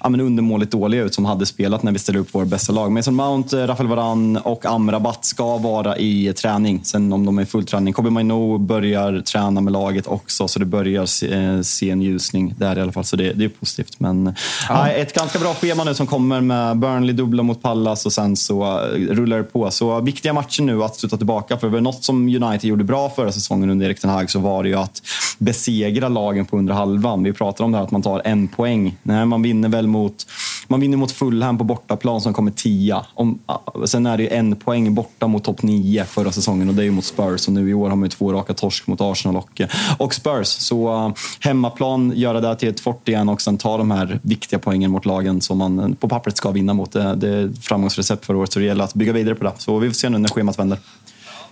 [0.02, 1.14] ja, men undermåligt dåliga ut.
[1.14, 2.92] Som hade spelat när vi ställer upp vår bästa lag.
[2.92, 6.80] Mason Mount, eh, Rafael Varan och Amrabat ska vara i träning.
[6.84, 7.92] Sen om de är i full träning.
[7.94, 10.48] Kobe Maino börjar träna med laget också.
[10.48, 13.04] Så det börjar se, eh, se en ljusning där i alla fall.
[13.04, 14.00] Så det, det är positivt.
[14.00, 14.34] Men
[14.68, 14.88] ja.
[14.88, 18.62] ett ganska bra schema nu som kommer med Burnley dubbla mot Pallas och sen så
[18.62, 19.70] eh, rullar det på.
[19.70, 21.58] Så viktiga matcher nu att sluta tillbaka.
[21.58, 24.68] För något som United gjorde bra förra säsongen under Erik Ten Hag så var det
[24.68, 25.02] ju att
[25.38, 27.22] besegra lagen på under halvan.
[27.22, 28.96] Vi pratar om det här att man tar en poäng.
[29.02, 30.26] Nej, man vinner väl mot,
[30.68, 33.06] man vinner mot Fulham på bortaplan som kommer tia.
[33.14, 36.74] Om, eh, sen är det ju en poäng borta mot topp nio förra säsongen och
[36.74, 37.46] det är ju mot Spurs.
[37.46, 39.68] Och nu i år har man ju två raka torsk mot Arsenal och, eh,
[39.98, 40.46] och Spurs.
[40.46, 44.58] Så uh, hemmaplan, göra det till ett fort igen och sen ta de här viktiga
[44.58, 46.96] poängen mot lagen som man på pappret ska vinna mot.
[47.16, 48.52] Det, det framgångsrecept för året.
[48.52, 49.52] Så det gäller att bygga vidare på det.
[49.58, 50.78] Så vi får se nu när schemat vänder.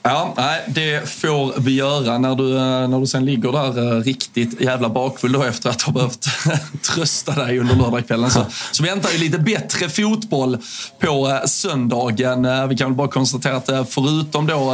[0.07, 4.03] Ja, nej, det får vi göra när du, eh, när du sen ligger där eh,
[4.03, 6.29] riktigt jävla bakfull då efter att ha behövt
[6.95, 8.31] trösta dig under lördagskvällen.
[8.31, 10.59] Så, så väntar ju lite bättre fotboll
[10.99, 12.69] på eh, söndagen.
[12.69, 14.73] Vi kan väl bara konstatera att förutom då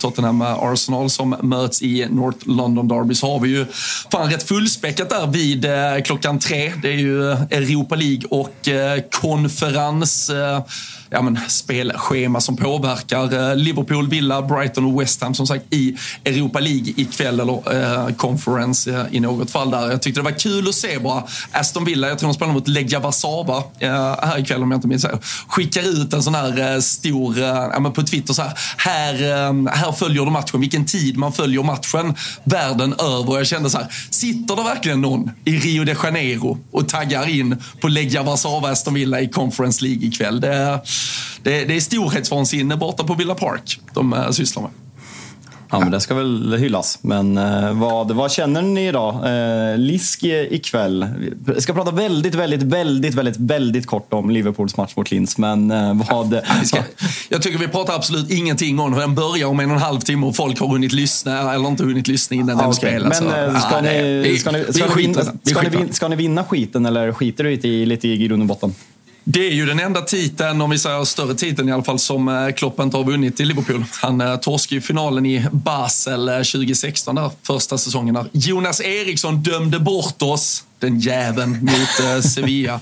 [0.00, 3.66] Tottenham Arsenal som möts i North London Derby så har vi ju
[4.12, 5.66] fan rätt fullspäckat där vid
[6.04, 6.72] klockan tre.
[6.82, 8.68] Det är ju Europa League och
[9.20, 10.30] konferens
[11.10, 15.96] ja, men, spelschema som påverkar Liverpool, Villa, Brighton Brighton och West Ham som sagt i
[16.24, 19.90] Europa League ikväll eller eh, Conference eh, i något fall där.
[19.90, 22.68] Jag tyckte det var kul att se bara Aston Villa, jag tror de spelar mot
[22.68, 23.90] Legia Warszawa eh,
[24.22, 25.18] här ikväll om jag inte minns fel.
[25.48, 29.92] skickar ut en sån här eh, stor, eh, på Twitter så här, här, eh, här
[29.92, 33.28] följer du matchen, vilken tid man följer matchen världen över.
[33.28, 37.28] Och jag kände så här, sitter det verkligen någon i Rio de Janeiro och taggar
[37.28, 40.40] in på Legia Warszawa, Aston Villa i Conference League ikväll?
[40.40, 40.80] Det,
[41.42, 44.70] det, det är storhetsvansinne borta på Villa Park de eh, sysslar med.
[45.74, 46.98] Ja, men det ska väl hyllas.
[47.02, 49.14] Men eh, vad, vad känner ni idag?
[49.14, 51.06] Eh, Lisk ikväll.
[51.46, 55.38] Vi ska prata väldigt, väldigt, väldigt, väldigt, väldigt kort om Liverpools match mot Linz.
[55.38, 56.40] Men eh, vad...
[56.64, 56.78] Ska,
[57.28, 60.26] jag tycker vi pratar absolut ingenting om Den börjar om en och en halv timme
[60.26, 62.72] och folk har hunnit lyssna eller inte hunnit lyssna innan den okay.
[62.72, 63.22] spelas.
[63.22, 63.60] Men
[65.92, 68.74] ska ni vinna skiten eller skiter du i, lite i grund och botten?
[69.26, 72.28] Det är ju den enda titeln, om vi säger större titeln i alla fall, som
[72.28, 73.84] eh, Klopp inte har vunnit i Liverpool.
[74.02, 78.14] Han eh, torskade ju finalen i Basel eh, 2016, där, första säsongen.
[78.14, 78.26] Där.
[78.32, 82.80] Jonas Eriksson dömde bort oss, den jäveln, mot Sevilla.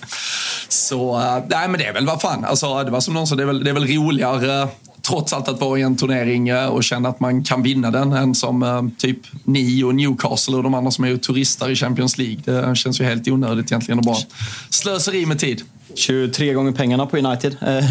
[0.69, 1.19] Så,
[1.49, 3.47] nej men det är väl vad fan, alltså, det var som någon sa, det är
[3.47, 4.69] väl, det är väl roligare
[5.09, 8.35] trots allt att vara i en turnering och känna att man kan vinna den än
[8.35, 12.43] som typ ni och Newcastle och de andra som är turister i Champions League.
[12.45, 14.19] Det känns ju helt onödigt egentligen och bara
[14.71, 15.63] slöseri med tid.
[15.95, 17.57] 23 gånger pengarna på United.
[17.61, 17.85] Eh,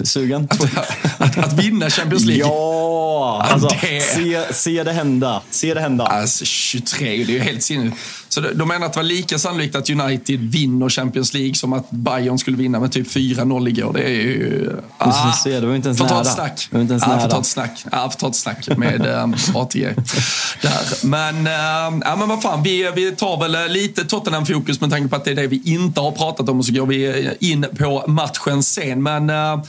[0.04, 0.48] sugen?
[0.50, 2.44] Att, att, att, vinna Champions League?
[2.46, 3.42] Ja!
[3.44, 4.00] Alltså, det...
[4.00, 5.42] se, se det hända.
[5.50, 6.06] Se det hända.
[6.06, 7.96] Alltså, 23, det är ju helt sinnigt.
[8.32, 11.90] Så de menar att det var lika sannolikt att United vinner Champions League som att
[11.90, 13.92] Bayern skulle vinna med typ 4-0 igår.
[13.92, 14.72] Det är ju...
[14.98, 16.14] Ah, se, det var inte ens får nära.
[16.14, 16.68] ta ett snack.
[16.70, 17.20] Det var inte ens nära.
[17.20, 17.38] får ta
[18.28, 18.68] ett snack.
[18.76, 19.94] Med um, ATG.
[20.62, 21.06] Där.
[21.06, 25.08] Men, um, ja, men vad fan, vi, vi tar väl eh, lite Tottenham-fokus med tanke
[25.08, 27.66] på att det är det vi inte har pratat om och så går vi in
[27.78, 29.02] på matchen sen.
[29.02, 29.62] Men uh,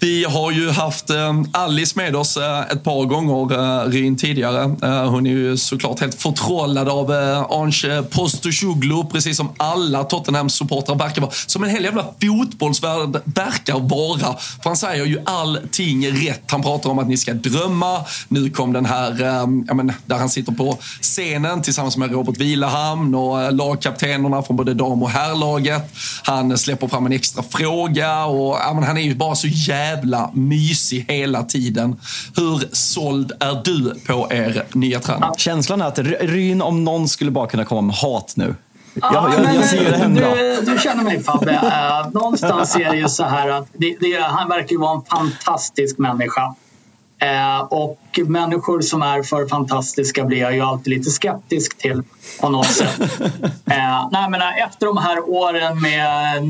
[0.00, 4.62] vi har ju haft eh, Alice med oss eh, ett par gånger, eh, Ryn, tidigare.
[5.08, 7.10] Hon är ju såklart helt förtrollad av
[7.50, 11.32] Ange Postecoglou, precis som alla Tottenham-supportrar verkar vara.
[11.46, 14.36] Som en hel jävla fotbollsvärld verkar vara.
[14.62, 16.42] För han säger ju allting rätt.
[16.50, 18.04] Han pratar om att ni ska drömma.
[18.28, 19.24] Nu kom den här,
[19.66, 24.74] ja, men, där han sitter på scenen tillsammans med Robert Vilahamn och lagkaptenerna från både
[24.74, 25.92] dam och herrlaget.
[26.22, 29.87] Han släpper fram en extra fråga och ja, men, han är ju bara så jävla
[30.32, 31.96] mysig hela tiden.
[32.36, 35.32] Hur såld är du på er nya tränare?
[35.36, 38.54] Känslan är att Ry- Ryn om någon skulle bara kunna komma med hat nu.
[38.94, 40.34] Ja, jag, jag, men, jag ser det hända.
[40.34, 41.52] Du, du känner mig Fabbe.
[41.52, 45.04] Uh, någonstans är det ju så här att det, det, han verkar ju vara en
[45.04, 46.54] fantastisk människa.
[47.20, 52.02] Eh, och människor som är för fantastiska blir jag ju alltid lite skeptisk till
[52.40, 53.00] på något sätt.
[53.70, 56.42] Eh, nej, men eh, efter de här åren med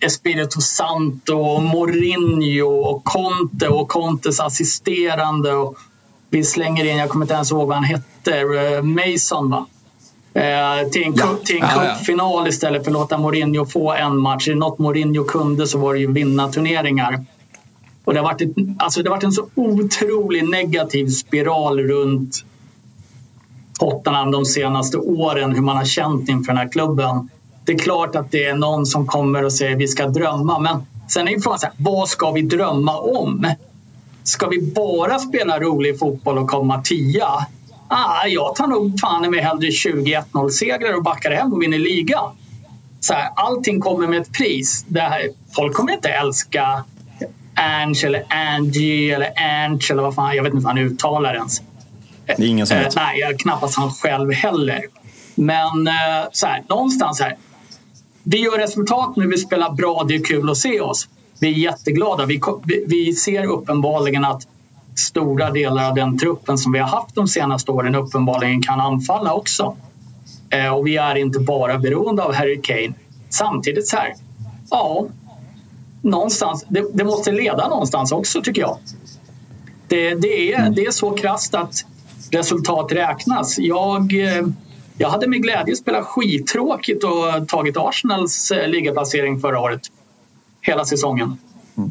[0.00, 5.52] Espirito Santo, och Mourinho och Conte och Contes assisterande.
[5.52, 5.76] Och
[6.30, 9.66] vi slänger in, jag kommer inte ens ihåg vad han hette, eh, Mason va?
[10.34, 11.94] Eh, till en, cup- till en Ja, ja.
[11.94, 14.48] cupfinal istället för att låta Mourinho få en match.
[14.48, 17.24] Är det något Mourinho kunde så var det ju vinna turneringar.
[18.04, 22.44] Och det har varit, ett, alltså det har varit en så otrolig negativ spiral runt
[23.78, 27.30] Tottenham de senaste åren, hur man har känt inför den här klubben.
[27.70, 30.86] Det är klart att det är någon som kommer och säger vi ska drömma, men
[31.08, 33.54] sen är ju frågan så här, vad ska vi drömma om?
[34.22, 37.26] Ska vi bara spela rolig fotboll och komma tia?
[37.88, 42.30] Ah, jag tar nog fan med hellre 20-1-0-segrar och backar hem och vinner ligan.
[43.00, 44.84] Så här, allting kommer med ett pris.
[44.88, 46.84] Det här, folk kommer inte älska
[47.54, 49.30] Ange eller Angie eller
[49.64, 51.62] Ange eller vad fan, jag vet inte vad han uttalar ens.
[52.26, 52.96] Det är ingen som Eh, vet.
[52.96, 54.80] nej, jag- knappast han själv heller.
[55.34, 55.94] Men eh,
[56.32, 57.36] så här, någonstans här.
[58.30, 61.08] Vi gör resultat nu, vi spelar bra, det är kul att se oss.
[61.40, 62.26] Vi är jätteglada.
[62.26, 64.46] Vi, vi, vi ser uppenbarligen att
[64.96, 69.34] stora delar av den truppen som vi har haft de senaste åren uppenbarligen kan anfalla
[69.34, 69.76] också.
[70.50, 72.92] Eh, och vi är inte bara beroende av Harry Kane.
[73.30, 74.14] Samtidigt så här,
[74.70, 75.06] ja,
[76.02, 78.78] någonstans, det, det måste leda någonstans också tycker jag.
[79.88, 81.74] Det, det, är, det är så krasst att
[82.30, 83.58] resultat räknas.
[83.58, 84.46] Jag, eh,
[85.00, 89.80] jag hade med glädje spelat skittråkigt och tagit Arsenals eh, ligaplacering förra året.
[90.60, 91.36] Hela säsongen.
[91.76, 91.90] Mm.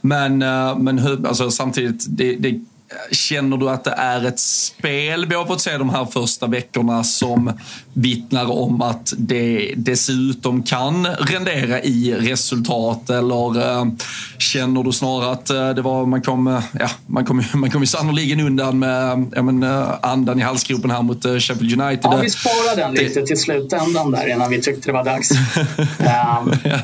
[0.00, 2.60] Men, eh, men hur, alltså, samtidigt, det, det,
[3.10, 7.04] känner du att det är ett spel vi har fått se de här första veckorna
[7.04, 7.52] som
[7.92, 13.10] vittnar om att det dessutom kan rendera i resultat?
[13.10, 13.86] Eller eh,
[14.38, 17.80] känner du snarare att eh, det var, man kom, eh, ja, man kom, man kom
[17.80, 19.62] ju sannoliken undan med ja, men,
[20.02, 22.04] andan i halsgropen här mot eh, Sheffield United?
[22.04, 25.30] Ja, vi sparade den lite till slutändan där innan vi tyckte det var dags.
[25.98, 26.78] Ehm, Ja.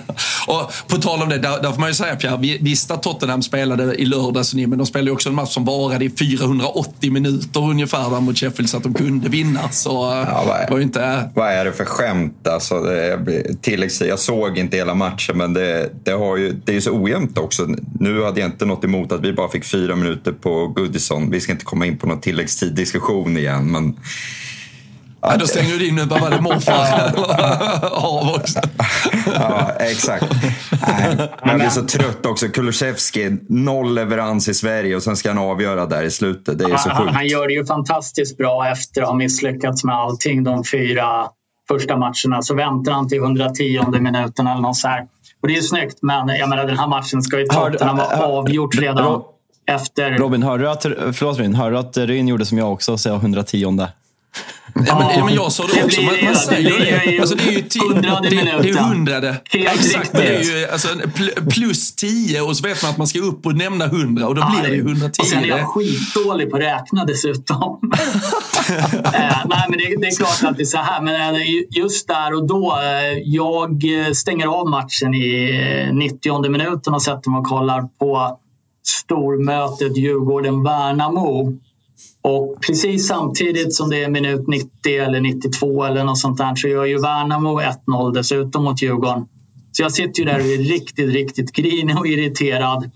[0.47, 3.03] Och på tal om det, där, där får man ju säga Pierre, vi visste att
[3.03, 7.13] Tottenham spelade i lördags, men de spelade ju också en match som varade i 480
[7.13, 9.69] minuter ungefär där mot Sheffield så att de kunde vinna.
[9.71, 11.31] Så eh, Ja, vad är- var inte...
[11.35, 12.47] Vad är det för skämt?
[12.47, 16.75] Alltså, det tilläggs, jag såg inte hela matchen, men det, det, har ju, det är
[16.75, 17.67] ju så ojämnt också.
[18.01, 21.31] Nu hade jag inte något emot att vi bara fick fyra minuter på Goodison.
[21.31, 23.97] Vi ska inte komma in på någon tilläggstid-diskussion igen, men
[25.23, 26.73] Ja, då stänger du in nu, vad var det morfar
[27.93, 28.61] av också.
[29.35, 30.27] Ja, exakt.
[30.89, 32.49] Nej, jag blir så trött också.
[32.49, 36.59] Kulusevski, noll leverans i Sverige och sen ska han avgöra där i slutet.
[36.59, 37.31] Det är så han, han sjukt.
[37.33, 41.07] gör det ju fantastiskt bra efter att ha misslyckats med allting de fyra
[41.69, 42.43] första matcherna.
[42.43, 45.03] Så väntar han till 110 minuten eller något så här.
[45.43, 48.17] Och det är ju snyggt, men jag menar den här matchen ska ju Tottenham ha
[48.17, 49.23] hör- avgjort redan
[49.67, 50.11] efter.
[50.11, 53.01] Robin, hörde du att, förlåt Ryn, hörde du att Ryn gjorde som jag också och
[53.01, 53.87] sa 10010?
[54.75, 56.03] Ja, men, ja, men jag sa det också.
[56.03, 57.13] Man, man säger det.
[57.13, 58.85] ju Alltså, det är ju ti- hundrade det, det är minuten.
[58.85, 59.37] hundrade.
[59.51, 60.13] Helt Exakt.
[60.13, 60.89] Det är ju alltså,
[61.51, 64.51] plus 10 och så vet man att man ska upp och nämna 100 och då
[64.51, 65.21] blir det ju 110.
[65.21, 67.93] Och sen är jag skitdålig på att räkna dessutom.
[69.15, 71.01] eh, nej, men det, det är klart att det är så här.
[71.03, 72.79] Men eh, just där och då.
[72.83, 73.83] Eh, jag
[74.15, 75.51] stänger av matchen i
[75.89, 78.39] eh, 90 minuten och sätter mig och kollar på
[78.87, 81.59] stormötet Djurgården-Värnamo.
[82.23, 86.69] Och precis samtidigt som det är minut 90 eller 92 eller något sånt där så
[86.69, 89.27] gör ju Värnamo 1-0 dessutom mot Djurgården.
[89.73, 92.91] Så jag sitter ju där och är riktigt, riktigt grinig och irriterad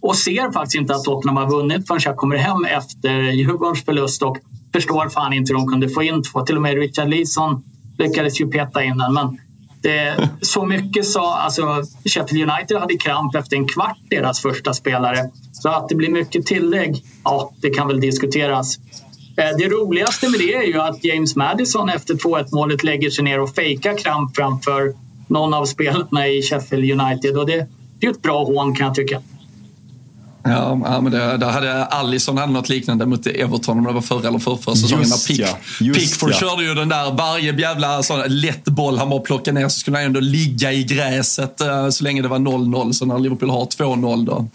[0.00, 4.22] och ser faktiskt inte att Tottenham har vunnit förrän jag kommer hem efter Djurgårdens förlust.
[4.22, 4.38] Och
[4.72, 6.40] förstår fan inte hur de kunde få in två.
[6.40, 7.62] Till och med Richard Leeson
[7.98, 9.12] lyckades ju peta in den.
[9.12, 9.38] Men
[9.82, 11.38] det, så mycket sa...
[11.38, 15.30] Alltså, Sheffield United hade kramp efter en kvart, deras första spelare.
[15.60, 18.78] Så att det blir mycket tillägg, ja, det kan väl diskuteras.
[19.36, 23.24] Eh, det roligaste med det är ju att James Madison efter 2-1 målet lägger sig
[23.24, 24.94] ner och fejkar kramp framför
[25.26, 27.36] någon av spelarna i Sheffield United.
[27.38, 27.66] Och det,
[27.98, 29.22] det är ett bra hån kan jag tycka.
[30.42, 34.00] Ja, ja men det, där hade Allison hade något liknande mot Everton om det var
[34.00, 35.04] förra eller förra säsongen.
[35.04, 36.36] Just Pick, ja, Pickford ja.
[36.36, 39.96] körde ju den där, varje jävla sån lätt boll han bara plockade ner så skulle
[39.96, 42.92] han ändå ligga i gräset eh, så länge det var 0-0.
[42.92, 44.48] Så när Liverpool har 2-0 då,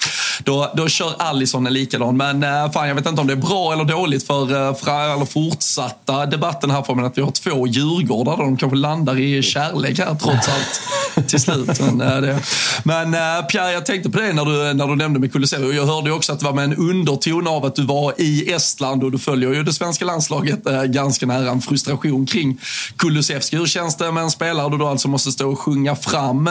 [0.43, 2.17] då, då kör Allison en likadan.
[2.17, 5.15] Men eh, fan, jag vet inte om det är bra eller dåligt för, eh, för
[5.15, 8.38] eller fortsatta debatten här för mig att vi har två Djurgårdar.
[8.38, 10.81] De kanske landar i kärlek här trots allt
[11.28, 11.80] till slut.
[11.80, 12.39] Men, eh, det,
[12.84, 15.76] men eh, Pierre, jag tänkte på det när du, när du nämnde med Kulusevski.
[15.76, 19.03] Jag hörde också att det var med en underton av att du var i Estland
[19.03, 21.51] och du följer ju det svenska landslaget eh, ganska nära.
[21.51, 22.59] En frustration kring
[22.97, 23.57] Kulusevski.
[23.57, 26.47] Hur känns det med en spelare du då alltså måste stå och sjunga fram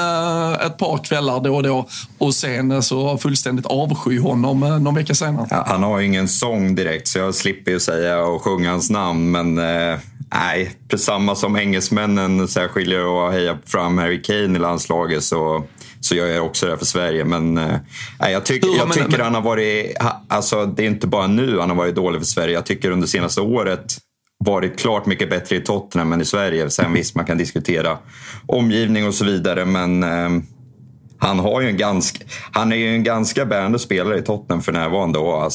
[0.67, 1.89] ett par kvällar då och då
[2.19, 5.47] och sen så fullständigt avsky honom någon vecka senare?
[5.51, 8.91] Ja, han har ju ingen sång direkt så jag slipper ju säga och sjunga hans
[8.91, 9.31] namn.
[9.31, 9.59] Men
[10.35, 15.65] nej, samma som engelsmännen så här skiljer och hejar fram Harry Kane i landslaget så,
[16.01, 17.25] så gör jag också det för Sverige.
[17.25, 17.77] Men eh,
[18.21, 19.97] nej, jag, tyck, jag tycker men- han har varit,
[20.29, 22.55] alltså det är inte bara nu han har varit dålig för Sverige.
[22.55, 23.99] Jag tycker under senaste året
[24.45, 26.71] varit klart mycket bättre i Tottenham än i Sverige.
[26.71, 27.99] Sen visst, man kan diskutera
[28.47, 30.31] omgivning och så vidare, men eh,
[31.25, 34.73] han, har ju en ganska, han är ju en ganska bärande spelare i Tottenham för
[34.73, 35.53] närvarande och har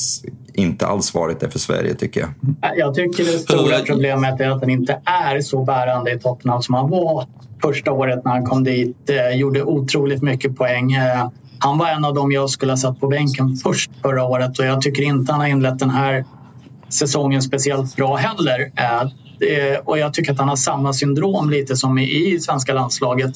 [0.53, 2.30] inte alls varit det för Sverige tycker jag.
[2.78, 6.76] Jag tycker det stora problemet är att han inte är så bärande i Tottenham som
[6.76, 7.28] han var
[7.61, 9.09] första året när han kom dit.
[9.09, 10.93] Eh, gjorde otroligt mycket poäng.
[10.93, 14.59] Eh, han var en av dem jag skulle ha satt på bänken först förra året
[14.59, 16.26] och jag tycker inte han har inlett den här
[16.89, 18.72] säsongen speciellt bra heller.
[19.42, 23.32] Eh, och jag tycker att han har samma syndrom lite som i, svenska landslaget.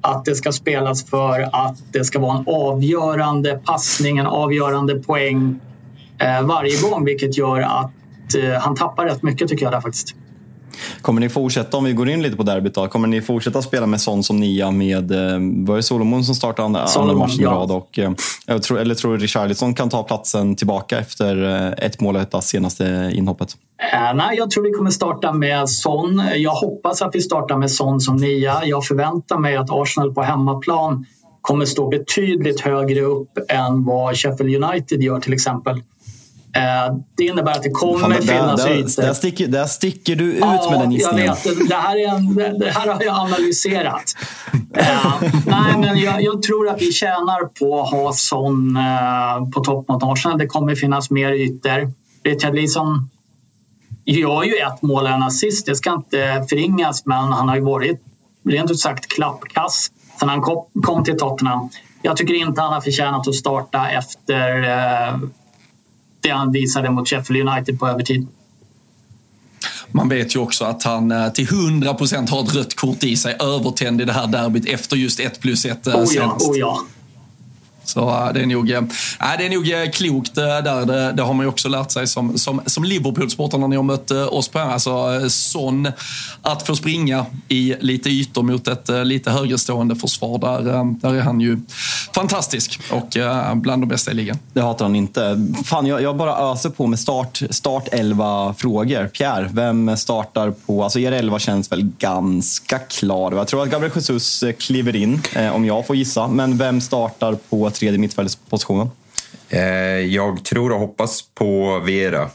[0.00, 5.60] Att det ska spelas för att det ska vara en avgörande passning, en avgörande poäng
[6.18, 10.16] eh, varje gång vilket gör att eh, han tappar rätt mycket tycker jag där faktiskt.
[11.02, 13.86] Kommer ni fortsätta, om vi går in lite på derbyt då, kommer ni fortsätta spela
[13.86, 17.42] med sån som nia med, eh, var det Solomon som startade andra, andra matchen i
[17.42, 17.50] ja.
[17.50, 17.70] rad?
[17.70, 22.16] Och, eh, tror, eller tror du Richarlison kan ta platsen tillbaka efter eh, ett mål
[22.16, 23.56] och ett senaste inhoppet?
[23.92, 26.22] Eh, nej, jag tror vi kommer starta med Son.
[26.36, 28.60] Jag hoppas att vi startar med Son som nia.
[28.64, 31.06] Jag förväntar mig att Arsenal på hemmaplan
[31.40, 35.82] kommer stå betydligt högre upp än vad Sheffield United gör till exempel.
[36.56, 39.02] Eh, det innebär att det kommer Fan, där, finnas där, ytor.
[39.02, 41.34] där, sticker, där sticker du ut Ja, med den jag gissningen.
[41.44, 41.68] vet.
[41.68, 44.04] Det här, är en, det här har jag analyserat.
[44.74, 49.60] Eh, nej, men jag, jag tror att vi tjänar på att ha sån eh, på
[49.60, 50.38] topp mot Arsenal.
[50.38, 51.92] Det kommer finnas mer ytor.
[52.24, 53.10] Richard Leeson
[54.04, 55.66] gör ju ett mål och en assist.
[55.66, 58.00] Det ska inte förringas, men han har ju varit
[58.48, 59.90] rent ut sagt klappkass
[60.20, 61.68] sen han kom, kom till Tottenham.
[62.02, 65.18] Jag tycker inte han har förtjänat att starta efter eh,
[66.22, 68.26] det han visade mot Sheffield United på övertid.
[69.90, 73.16] Man vet ju också att han eh, till 100 procent har ett rött kort i
[73.16, 76.50] sig, övertänd i det här derbyt efter just 1 plus 1 Oh ja, senast.
[76.50, 76.80] oh ja.
[77.84, 78.82] Så eh, det är nog, äh,
[79.38, 80.86] det är nog klokt äh, där.
[80.86, 83.82] Det, det har man ju också lärt sig som, som, som Liverpool-supporter när ni har
[83.82, 85.88] mött äh, oss på Alltså sån
[86.42, 90.38] att få springa i lite ytor mot ett äh, lite högre stående försvar.
[90.38, 91.60] Där, äh, där är han ju
[92.14, 94.38] fantastisk och äh, bland de bästa i ligan.
[94.52, 95.46] Det hatar han inte.
[95.64, 99.08] Fan, jag, jag bara öser på med start, start 11 frågor.
[99.08, 100.84] Pierre, vem startar på...
[100.84, 103.32] Alltså er 11 känns väl ganska klar.
[103.32, 105.22] Jag tror att Gabriel Jesus kliver in,
[105.52, 106.28] om jag får gissa.
[106.28, 108.90] Men vem startar på tredje mittfältspositionen?
[109.48, 109.60] Eh,
[109.98, 112.30] jag tror och hoppas på Vera.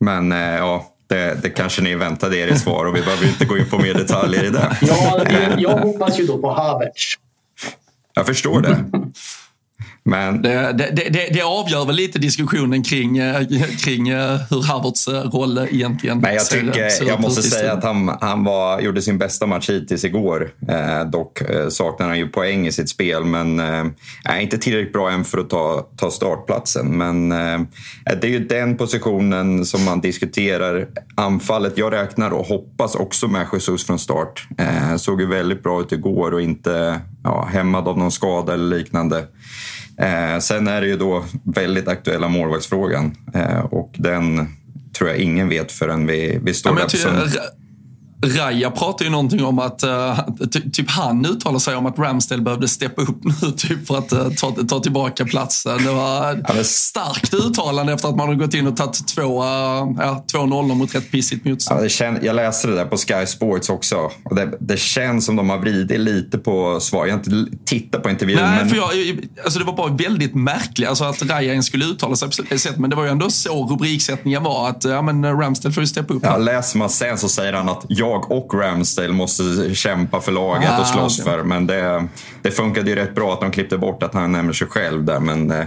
[0.00, 3.44] Men eh, ja, det, det kanske ni väntade er i svar och vi behöver inte
[3.44, 4.76] gå in på mer detaljer i det.
[4.80, 7.14] Ja, jag, jag hoppas ju då på Havertz.
[8.14, 8.84] Jag förstår det.
[10.06, 13.46] Men Det, det, det, det- avgör väl lite diskussionen kring, äh,
[13.84, 18.16] kring äh, hur Havertz äh, roll egentligen Men jag, tycker, jag måste säga att han,
[18.20, 20.50] han var, gjorde sin bästa match hittills igår.
[20.68, 23.84] Eh, dock eh, saknar han ju poäng i sitt spel, men eh,
[24.24, 26.98] är inte tillräckligt bra än för att ta, ta startplatsen.
[26.98, 27.60] Men eh,
[28.20, 30.86] det är ju den positionen som man diskuterar.
[31.14, 34.48] Anfallet, jag räknar och hoppas också med Jesus från start.
[34.58, 38.76] Eh, såg ju väldigt bra ut igår och inte ja, hämmad av någon skada eller
[38.76, 39.26] liknande.
[39.98, 44.48] Eh, sen är det ju då väldigt aktuella målvaktsfrågan eh, och den
[44.98, 46.76] tror jag ingen vet förrän vi, vi står Ja,
[47.12, 47.65] där
[48.22, 50.20] Raja pratar ju någonting om att uh,
[50.72, 54.28] typ han uttalar sig om att Ramsdale behövde steppa upp nu typ för att uh,
[54.30, 55.84] ta, ta tillbaka platsen.
[55.84, 59.48] Det var ett starkt uttalande efter att man har gått in och tagit två, uh,
[59.98, 61.90] ja, två nollor mot rätt pissigt motstånd.
[62.00, 64.10] Ja, jag läste det där på Sky Sports också.
[64.30, 67.06] Det, det känns som de har vridit lite på svar.
[67.06, 68.38] Jag har inte tittat på intervjun.
[68.42, 68.68] Nej, men...
[68.68, 68.90] för jag,
[69.44, 72.78] alltså det var bara väldigt märkligt alltså att Raja skulle uttala sig på det sättet.
[72.78, 76.14] Men det var ju ändå så rubriksättningen var att ja, men Ramsdale får ju steppa
[76.14, 76.22] upp.
[76.24, 80.70] Ja, läser man sen så säger han att jag och Ramsdale måste kämpa för laget
[80.70, 81.32] ah, och slåss okay.
[81.32, 81.42] för.
[81.42, 82.08] Men det,
[82.42, 85.20] det funkade ju rätt bra att de klippte bort att han nämner sig själv där.
[85.20, 85.66] Men, äh,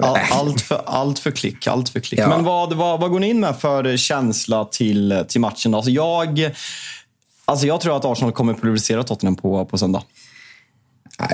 [0.00, 1.66] All, allt, för, allt för klick.
[1.66, 2.20] Allt för klick.
[2.20, 2.28] Ja.
[2.28, 5.74] Men vad, vad, vad går ni in med för känsla till, till matchen?
[5.74, 6.50] Alltså jag,
[7.44, 10.02] alltså jag tror att Arsenal kommer pulverisera Tottenham på, på söndag.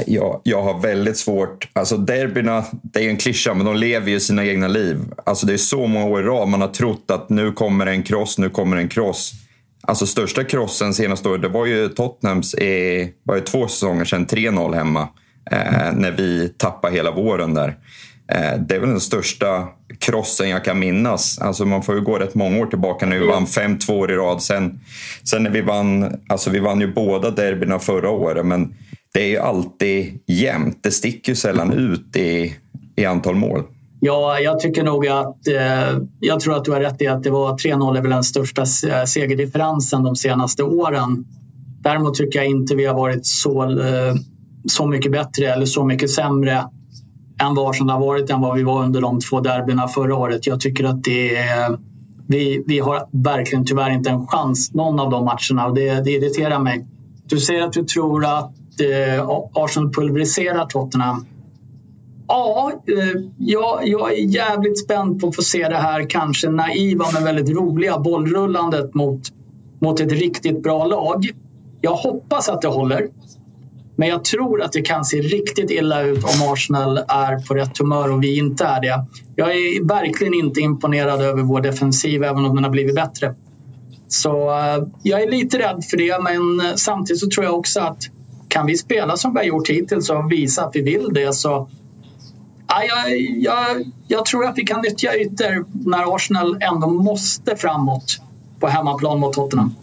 [0.06, 1.68] Jag, jag har väldigt svårt...
[1.72, 5.00] Alltså derbyna, det är en klyscha, men de lever ju sina egna liv.
[5.26, 8.02] Alltså det är så många år i rad man har trott att nu kommer en
[8.02, 9.32] kross, nu kommer en kross.
[9.86, 14.26] Alltså största krossen senaste året, det var ju Tottenhams i, var ju två säsonger sedan,
[14.26, 15.08] 3-0 hemma.
[15.50, 17.68] Eh, när vi tappade hela våren där.
[18.32, 19.68] Eh, det är väl den största
[19.98, 21.38] krossen jag kan minnas.
[21.38, 24.14] Alltså man får ju gå rätt många år tillbaka när vi vann 5-2 år i
[24.14, 24.42] rad.
[24.42, 24.80] Sen,
[25.24, 28.74] sen när vi vann, alltså vi vann ju båda derbyna förra året, men
[29.14, 30.82] det är ju alltid jämnt.
[30.82, 32.56] Det sticker ju sällan ut i,
[32.96, 33.62] i antal mål.
[34.00, 37.30] Ja, jag tycker nog att eh, jag tror att du har rätt i att det
[37.30, 41.24] var 3-0 är väl den största eh, segerdifferensen de senaste åren.
[41.82, 44.14] Däremot tycker jag inte vi har varit så, eh,
[44.68, 46.64] så mycket bättre eller så mycket sämre
[47.42, 50.46] än vad som har varit än vad vi var under de två derbyna förra året.
[50.46, 51.78] Jag tycker att det är,
[52.28, 56.10] vi, vi har verkligen tyvärr inte en chans någon av de matcherna och det, det
[56.10, 56.86] irriterar mig.
[57.26, 61.26] Du säger att du tror att eh, Arsenal pulveriserar Tottenham.
[62.28, 67.06] Ja, eh, jag, jag är jävligt spänd på att få se det här kanske naiva
[67.14, 69.22] men väldigt roliga bollrullandet mot,
[69.80, 71.30] mot ett riktigt bra lag.
[71.80, 73.08] Jag hoppas att det håller.
[73.96, 77.78] Men jag tror att det kan se riktigt illa ut om Arsenal är på rätt
[77.78, 79.06] humör och vi inte är det.
[79.36, 83.34] Jag är verkligen inte imponerad över vår defensiv även om den har blivit bättre.
[84.08, 87.80] Så eh, jag är lite rädd för det men eh, samtidigt så tror jag också
[87.80, 88.02] att
[88.48, 91.68] kan vi spela som vi har gjort hittills och visa att vi vill det så
[92.84, 98.20] ja, jag, jag, jag tror att vi kan nyttja ytor när Arsenal ändå måste framåt
[98.60, 99.74] på hemmaplan mot Tottenham.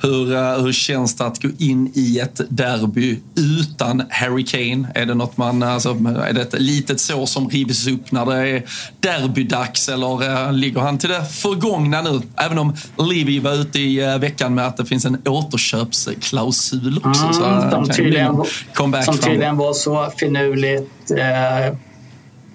[0.00, 3.20] Hur, eh, hur känns det att gå in i ett derby
[3.60, 4.88] utan Harry Kane?
[4.94, 5.90] Är det något man, alltså,
[6.26, 8.62] är det ett litet sår som rivs upp när det är
[9.00, 12.20] derbydags eller äh, ligger han till det förgångna nu?
[12.36, 17.22] Även om Levy var ute i veckan med att det finns en återköpsklausul också.
[17.22, 18.44] Mm, så, som tydligen,
[19.04, 21.74] som tydligen var så finurligt eh,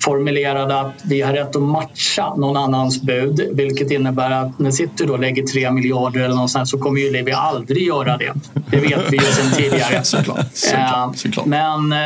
[0.06, 5.06] formulerade att vi har rätt att matcha någon annans bud vilket innebär att när City
[5.06, 8.34] då lägger 3 miljarder eller någonstans så kommer ju Levi aldrig göra det.
[8.54, 10.04] Det vet vi ju sedan tidigare.
[10.04, 11.46] såklart, såklart, såklart.
[11.46, 12.00] Men eh,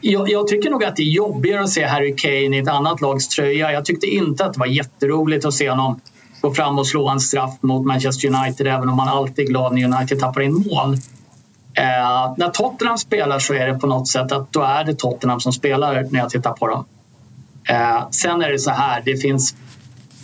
[0.00, 3.00] jag, jag, tycker nog att det är jobbigare att se Harry Kane i ett annat
[3.00, 3.72] lags tröja.
[3.72, 6.00] Jag tyckte inte att det var jätteroligt att se honom
[6.40, 9.74] gå fram och slå en straff mot Manchester United även om man alltid är glad
[9.74, 10.96] när United tappar in mål.
[11.78, 15.40] Eh, när Tottenham spelar så är det på något sätt att då är det Tottenham
[15.40, 16.84] som spelar när jag tittar på dem.
[17.68, 19.54] Eh, sen är det så här, det finns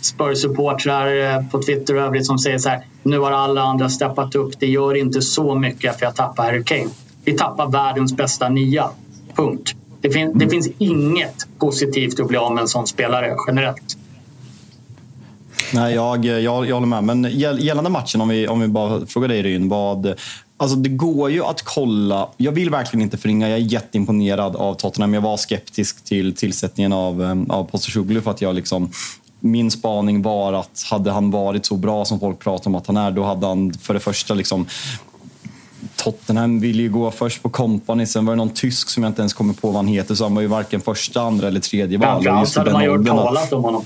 [0.01, 4.35] Spurs-supportrar eh, på Twitter och övrigt som säger så här, nu har alla andra steppat
[4.35, 6.89] upp, det gör inte så mycket för jag tappar Harry Kane.
[7.25, 8.89] Vi tappar världens bästa nia,
[9.35, 9.75] punkt.
[10.01, 13.97] Det, fin det finns inget positivt att bli av med en sån spelare generellt.
[15.73, 17.03] Nej, jag, jag, jag håller med.
[17.03, 19.69] Men gällande matchen, om vi, om vi bara frågar dig Ryn.
[19.69, 20.15] Vad,
[20.57, 22.29] Alltså det går ju att kolla.
[22.37, 23.49] Jag vill verkligen inte förringa.
[23.49, 25.13] Jag är jätteimponerad av Tottenham.
[25.13, 28.91] Jag var skeptisk till tillsättningen av, ehm, av Postecoglou för att jag liksom
[29.39, 32.97] min spaning var att hade han varit så bra som folk pratar om att han
[32.97, 34.65] är, då hade han för det första liksom
[35.95, 39.21] Tottenham ville ju gå först på Company, sen var det någon tysk som jag inte
[39.21, 41.97] ens kommer på vad han heter, så han var ju varken första, andra eller tredje
[41.97, 42.23] val.
[42.23, 43.85] Framförallt hade man ju hört talas om honom.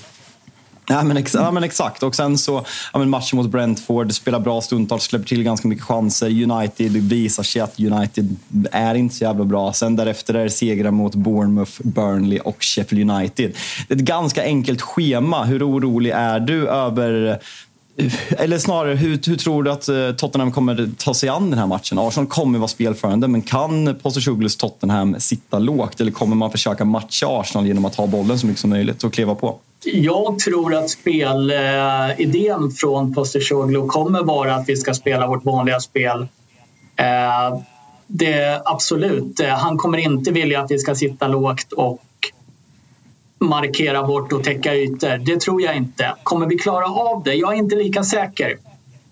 [0.91, 2.03] Ja men, ex ja, men exakt.
[2.03, 5.85] Och sen så, ja, men matchen mot Brentford, spelar bra stundtals, släpper till ganska mycket
[5.85, 6.51] chanser.
[6.51, 8.35] United visar sig att United
[8.71, 9.73] är inte så jävla bra.
[9.73, 13.53] Sen därefter är det segrar mot Bournemouth, Burnley och Sheffield United.
[13.87, 15.43] Det är ett ganska enkelt schema.
[15.43, 17.39] Hur orolig är du över
[18.29, 21.67] eller snarare, hur, hur, tror du att eh, Tottenham kommer ta sig an den här
[21.67, 21.99] matchen?
[21.99, 26.01] Arsenal kommer vara spelförande, men kan Postecoglous Tottenham sitta lågt?
[26.01, 29.13] Eller kommer man försöka matcha Arsenal genom att ha bollen så mycket som möjligt och
[29.13, 29.59] kliva på?
[29.83, 36.27] Jag tror att spelidén från Postecoglou kommer vara att vi ska spela vårt vanliga spel.
[36.95, 37.59] Eh,
[38.07, 42.01] det, absolut, eh, han kommer inte vilja att vi ska sitta lågt och
[43.39, 45.17] markera bort och täcka ytor.
[45.17, 46.15] Det tror jag inte.
[46.23, 47.33] Kommer vi klara av det?
[47.33, 48.57] Jag är inte lika säker.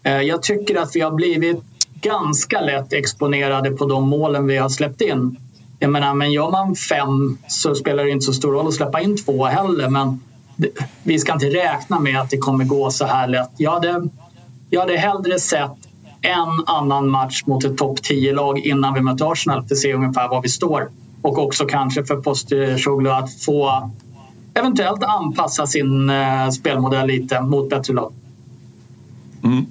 [0.04, 1.64] Eh, jag tycker att vi har blivit
[2.02, 5.38] ganska lätt exponerade på de målen vi har släppt in.
[5.80, 9.02] Jag menar, men gör man fem så spelar det inte så stor roll att släppa
[9.02, 9.90] in två heller.
[9.90, 10.20] Men
[11.04, 13.52] vi ska inte räkna med att det kommer gå så här lätt.
[13.58, 14.10] Jag hade,
[14.70, 15.88] jag hade hellre sett
[16.22, 20.28] en annan match mot ett topp 10-lag innan vi möter Arsenal för att se ungefär
[20.30, 20.90] var vi står.
[21.22, 23.92] Och också kanske för Postecoglou att få
[24.54, 28.14] eventuellt anpassa sin eh, spelmodell lite mot bättre lag.
[29.44, 29.66] Mm.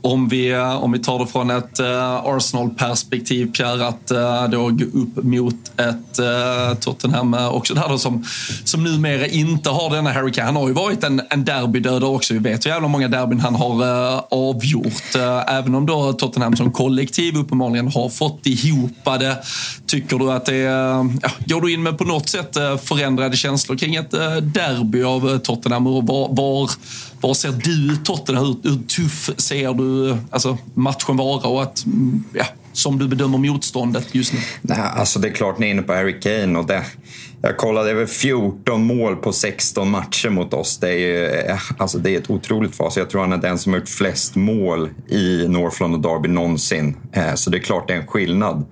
[0.00, 4.68] Om vi, eh, om vi tar det från ett eh, Arsenal-perspektiv, Pierre, att eh, då
[4.68, 6.20] gå upp mot ett
[6.80, 8.24] Tottenham också där då, som,
[8.64, 10.46] som numera inte har denna Harry Kane.
[10.46, 12.34] Han har ju varit en, en derbydödare också.
[12.34, 13.84] Vi vet hur jävla många derbyn han har
[14.30, 15.14] avgjort.
[15.46, 19.36] även om då Tottenham som kollektiv uppenbarligen har fått ihop det.
[19.86, 23.76] Tycker du att det är, ja, går du in med på något sätt förändrade känslor
[23.76, 24.10] kring ett
[24.42, 25.86] derby av Tottenham?
[25.86, 26.70] Och var, var,
[27.20, 28.44] var ser du Tottenham?
[28.44, 31.84] Hur, hur tuff ser du alltså, matchen vara och att,
[32.32, 34.38] ja, som du bedömer motståndet just nu?
[34.62, 36.58] Nej, alltså det är klart ni är inne på Harry Kane.
[36.58, 36.84] Och det,
[37.42, 40.78] jag kollade över 14 mål på 16 matcher mot oss.
[40.78, 42.96] Det är, ju, eh, alltså det är ett otroligt fas.
[42.96, 46.96] Jag tror han är den som har gjort flest mål i Northland och Derby någonsin.
[47.12, 48.66] Eh, så det är klart det är en skillnad.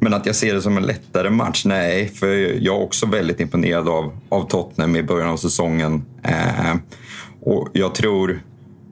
[0.00, 1.64] Men att jag ser det som en lättare match?
[1.64, 2.28] Nej, för
[2.62, 6.04] jag är också väldigt imponerad av, av Tottenham i början av säsongen.
[6.22, 6.74] Eh,
[7.48, 8.40] och jag tror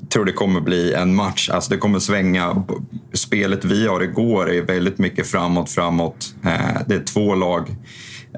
[0.08, 1.50] tror det kommer bli en match.
[1.50, 2.64] Alltså det kommer svänga.
[3.12, 6.34] Spelet vi har igår är väldigt mycket framåt, framåt.
[6.44, 7.76] Eh, det är två lag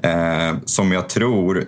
[0.03, 1.65] eh, som jag tror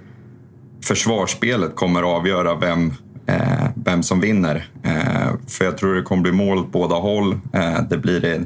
[0.84, 2.94] försvarsspelet kommer avgöra vem,
[3.26, 4.68] eh, vem som vinner.
[5.48, 7.40] För jag tror det kommer bli mål åt båda håll.
[7.90, 8.44] Det blir det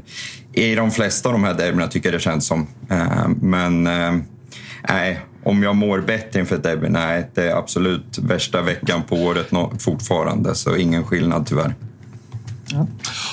[0.53, 2.67] i de flesta av de här derbyna tycker jag det känns som.
[3.41, 3.83] Men
[4.89, 6.89] nej, om jag mår bättre inför ett derby?
[6.89, 11.75] Nej, det är absolut värsta veckan på året fortfarande, så ingen skillnad tyvärr.
[12.67, 12.87] Ja.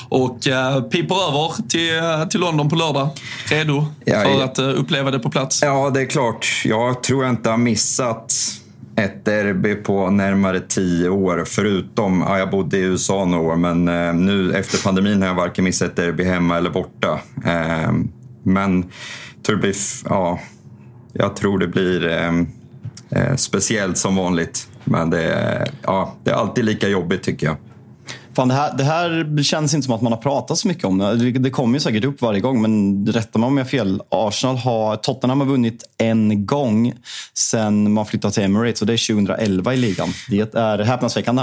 [0.09, 3.09] Och äh, piper över till, till London på lördag.
[3.51, 5.63] Redo ja, för att äh, uppleva det på plats?
[5.63, 6.63] Ja, det är klart.
[6.65, 8.35] Jag tror jag inte har missat
[8.97, 11.45] ett derby på närmare tio år.
[11.47, 15.35] Förutom, ja, jag bodde i USA några år, men äh, nu efter pandemin har jag
[15.35, 17.21] varken missat ett derby hemma eller borta.
[18.43, 18.91] men
[19.47, 20.41] tror det blir, ja,
[21.13, 22.33] jag tror det blir eh,
[23.11, 24.69] eh, speciellt som vanligt.
[24.85, 27.57] Men det, ja, det är alltid lika jobbigt tycker jag.
[28.37, 30.99] Fan, det, här, det här känns inte som att man har pratat så mycket om
[30.99, 31.17] det.
[31.17, 34.03] Det, det kommer ju säkert upp varje gång, men rätta mig om jag har fel.
[34.09, 36.95] Arsenal har, Tottenham har vunnit en gång
[37.35, 40.09] sen man flyttade till Emirates och det är 2011 i ligan.
[40.31, 41.43] Det är häpnadsväckande.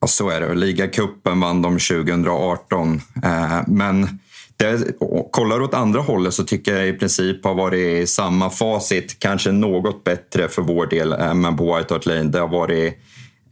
[0.00, 0.54] Ja, så är det.
[0.54, 3.00] Ligacupen vann de 2018.
[3.24, 4.18] Eh, men
[4.58, 4.92] det,
[5.30, 9.18] kollar åt andra hållet så tycker jag i princip har varit samma facit.
[9.18, 12.22] Kanske något bättre för vår del, eh, men på White Hart Lane.
[12.22, 12.98] Det har varit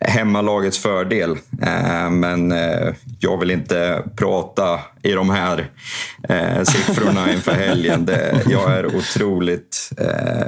[0.00, 1.30] hemmalagets fördel.
[1.62, 5.70] Eh, men eh, jag vill inte prata i de här
[6.64, 8.10] siffrorna inför helgen.
[8.46, 9.90] Jag är otroligt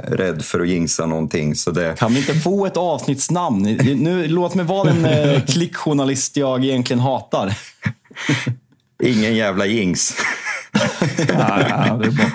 [0.07, 1.55] rädd för att jinxa någonting.
[1.55, 1.95] Så det...
[1.99, 3.61] Kan vi inte få ett avsnittsnamn?
[3.97, 7.53] Nu, låt mig vara den klickjournalist jag egentligen hatar.
[9.03, 10.13] Ingen jävla jinx.
[11.27, 12.25] ja, ja, det är bra.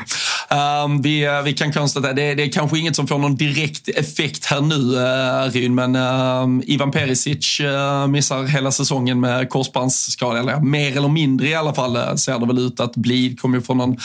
[0.51, 3.89] Um, vi, eh, vi kan konstatera, det, det är kanske inget som får någon direkt
[3.89, 10.39] effekt här nu, uh, Ryn, men uh, Ivan Perisic uh, missar hela säsongen med korsbandsskada,
[10.39, 13.37] eller mer eller mindre i alla fall uh, ser det väl ut att bli.
[13.37, 13.97] kommer ju från någon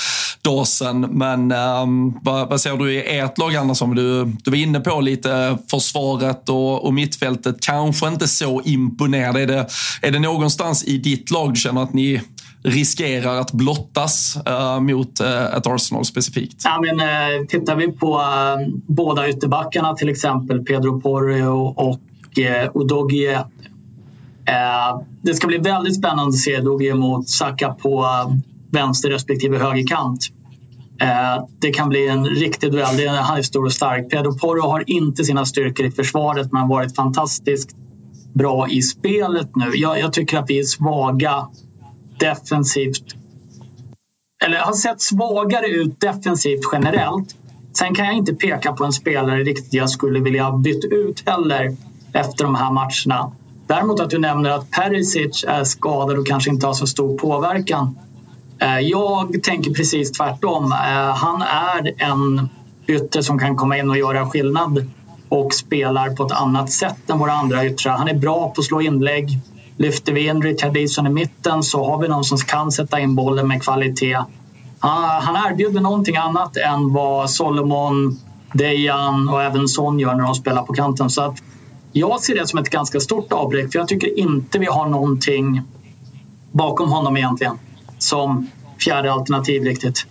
[0.41, 3.95] dag sedan, men um, vad, vad ser du i ert lag Andersson?
[3.95, 9.41] Du, du var inne på lite försvaret och, och mittfältet, kanske inte så imponerande.
[9.41, 9.67] Är det,
[10.01, 12.21] är det någonstans i ditt lag du känner att ni
[12.63, 16.61] riskerar att blottas uh, mot uh, ett Arsenal specifikt?
[16.63, 21.99] Ja, men, uh, tittar vi på uh, båda ytterbackarna, till exempel Pedro Porro och
[22.39, 23.39] uh, Udogie.
[25.21, 28.05] det ska bli väldigt spännande att se Udogie mot Saka på
[28.71, 30.27] vänster respektive högerkant.
[31.59, 33.07] Det kan bli en riktig duell.
[33.07, 34.09] Han är stor och stark.
[34.09, 37.75] Pedro Porro har inte sina styrkor i försvaret men har varit fantastiskt
[38.33, 39.71] bra i spelet nu.
[39.73, 41.47] Jag, jag tycker att vi är svaga
[42.19, 43.15] defensivt
[44.45, 47.35] eller har sett svagare ut defensivt generellt.
[47.73, 51.29] Sen kan jag inte peka på en spelare riktigt jag skulle vilja ha bytt ut
[51.29, 51.75] heller
[52.13, 53.31] efter de här matcherna.
[53.67, 57.97] Däremot att du nämner att Perisic är skadad och kanske inte har så stor påverkan.
[58.59, 60.71] Eh, jag tänker precis tvärtom.
[60.71, 62.49] Eh, han är en
[62.87, 64.89] ytter som kan komma in och göra skillnad
[65.29, 67.97] och spelar på ett annat sätt än våra andra yttrar.
[67.97, 69.39] Han är bra på att slå inlägg,
[69.79, 73.15] Lyfter vi in Richard Dison i mitten så har vi någon som kan sätta in
[73.15, 74.17] bollen med kvalitet.
[74.79, 78.19] Ah, han, erbjuder någonting annat än vad Solomon,
[78.53, 81.09] Dejan och även Son gör när de spelar på kanten.
[81.09, 81.35] Så att
[81.91, 85.61] jag ser det som ett ganska stort avbräck för jag tycker inte vi har någonting
[86.51, 87.59] bakom honom egentligen.
[87.97, 88.49] Som
[88.79, 90.05] fjärde alternativ riktigt.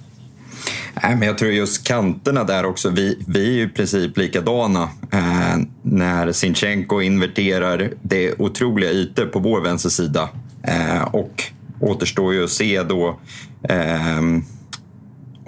[1.02, 2.90] Nej, men jag tror just kanterna där också.
[2.90, 4.82] Vi, vi är ju i princip likadana.
[5.12, 10.28] Eh, när Sinchenko inverterar, det är otroliga ytor på vår vänstersida.
[10.62, 11.42] Eh, och
[11.80, 13.20] återstår ju att se då
[13.68, 14.22] eh,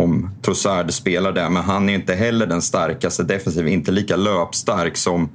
[0.00, 4.96] om Trossard spelar där, men han är inte heller den starkaste defensiv, inte lika löpstark
[4.96, 5.28] som,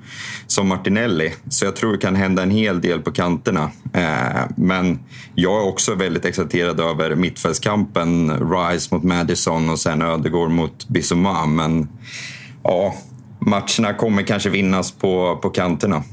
[0.48, 1.34] som Martinelli.
[1.50, 3.72] Så jag tror det kan hända en hel del på kanterna.
[3.94, 5.00] Eh, men
[5.36, 11.46] jag är också väldigt exalterad över mittfältskampen, Rice mot Madison och sen Ödegård mot Bissouma.
[11.46, 11.88] Men
[12.64, 12.96] ja,
[13.40, 16.04] matcherna kommer kanske vinnas på, på kanterna.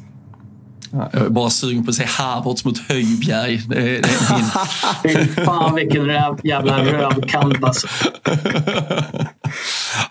[0.92, 3.62] Jag är bara sugen på att se Havertz mot Höjbjerg.
[3.68, 5.28] Det är, det är min...
[5.46, 6.06] Fan vilken
[6.44, 7.86] jävla rövkamp alltså.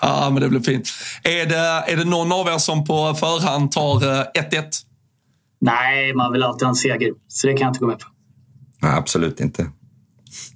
[0.01, 0.89] ja, men det blir fint.
[1.23, 4.63] Är det, är det någon av er som på förhand tar 1-1?
[5.61, 7.11] Nej, man vill alltid ha en seger.
[7.27, 8.05] Så det kan jag inte gå med på.
[8.81, 9.67] Nej, absolut inte.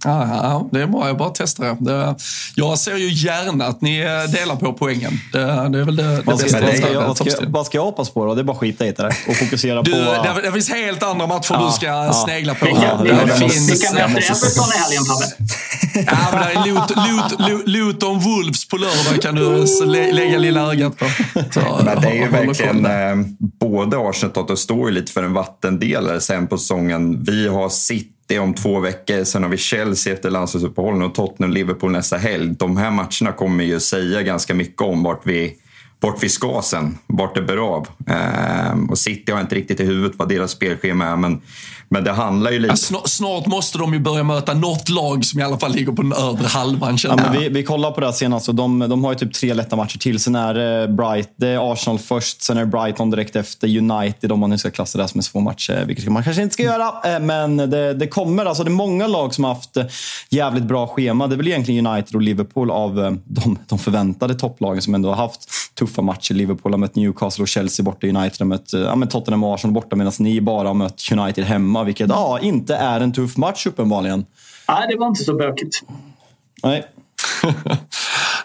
[0.03, 1.07] Ja, ja, det är bra.
[1.07, 2.15] Jag bara testar det.
[2.55, 3.99] Jag ser ju gärna att ni
[4.31, 5.19] delar på poängen.
[5.33, 6.93] Det, det är väl det, det vad ska, bästa.
[7.07, 8.35] Vad ska, vad, ska jag hoppas på då?
[8.35, 9.97] Det är bara att skita i det och fokusera du, på...
[9.97, 12.13] Det, det finns helt andra matcher ja, du ska ja.
[12.13, 12.65] snegla på.
[12.65, 15.25] Vilka, ja, det, det finns, vilka möter Everton i helgen, Fabbe?
[16.07, 19.65] Ja, men det är Luton, Wolves på lördag kan du
[20.13, 21.05] lägga lilla ögat på.
[21.51, 22.85] Så, men det är ju verkligen...
[22.85, 23.15] Eh,
[23.59, 27.23] både Arsenal och Tottenham står ju lite för en vattendelare sen på säsongen.
[27.23, 29.23] Vi har sitt det är om två veckor.
[29.23, 32.55] Sen har vi Chelsea efter landslagsuppehållen och Tottenham-Liverpool nästa helg.
[32.59, 35.57] De här matcherna kommer ju säga ganska mycket om vart vi,
[35.99, 37.87] vart vi ska sen, vart det bär av.
[38.07, 41.41] Ehm, och City har inte riktigt i huvudet vad deras spelschema är, men
[41.89, 42.71] men det handlar ju lite...
[42.71, 45.91] Ja, snart, snart, måste de ju börja möta något lag som i alla fall ligger
[45.91, 46.97] på den övre halvan.
[47.03, 49.33] Ja, men vi, vi kollar på det här senast och de, de har ju typ
[49.33, 50.19] tre lätta matcher till.
[50.19, 54.31] Sen är det, Bright, det är Arsenal först, sen är det Brighton direkt efter United
[54.31, 55.69] om man nu ska klassa det som en svår match.
[55.69, 57.15] Eh, vilket man kanske inte ska göra.
[57.15, 58.45] Eh, men det, det kommer.
[58.45, 59.85] Alltså det är många lag som har haft eh,
[60.29, 61.27] jävligt bra schema.
[61.27, 65.15] Det är väl egentligen United och Liverpool av de, de förväntade topplagen som ändå har
[65.15, 65.49] haft
[65.85, 66.33] tuffa matcher.
[66.33, 68.07] Liverpool har mött Newcastle och Chelsea borta.
[68.07, 71.83] United har mött ja, Tottenham och Arsenal borta medan ni bara har mött United hemma
[71.83, 74.25] vilket ja, inte är en tuff match uppenbarligen.
[74.67, 75.81] Nej, det var inte så bökigt.
[76.63, 76.85] Nej.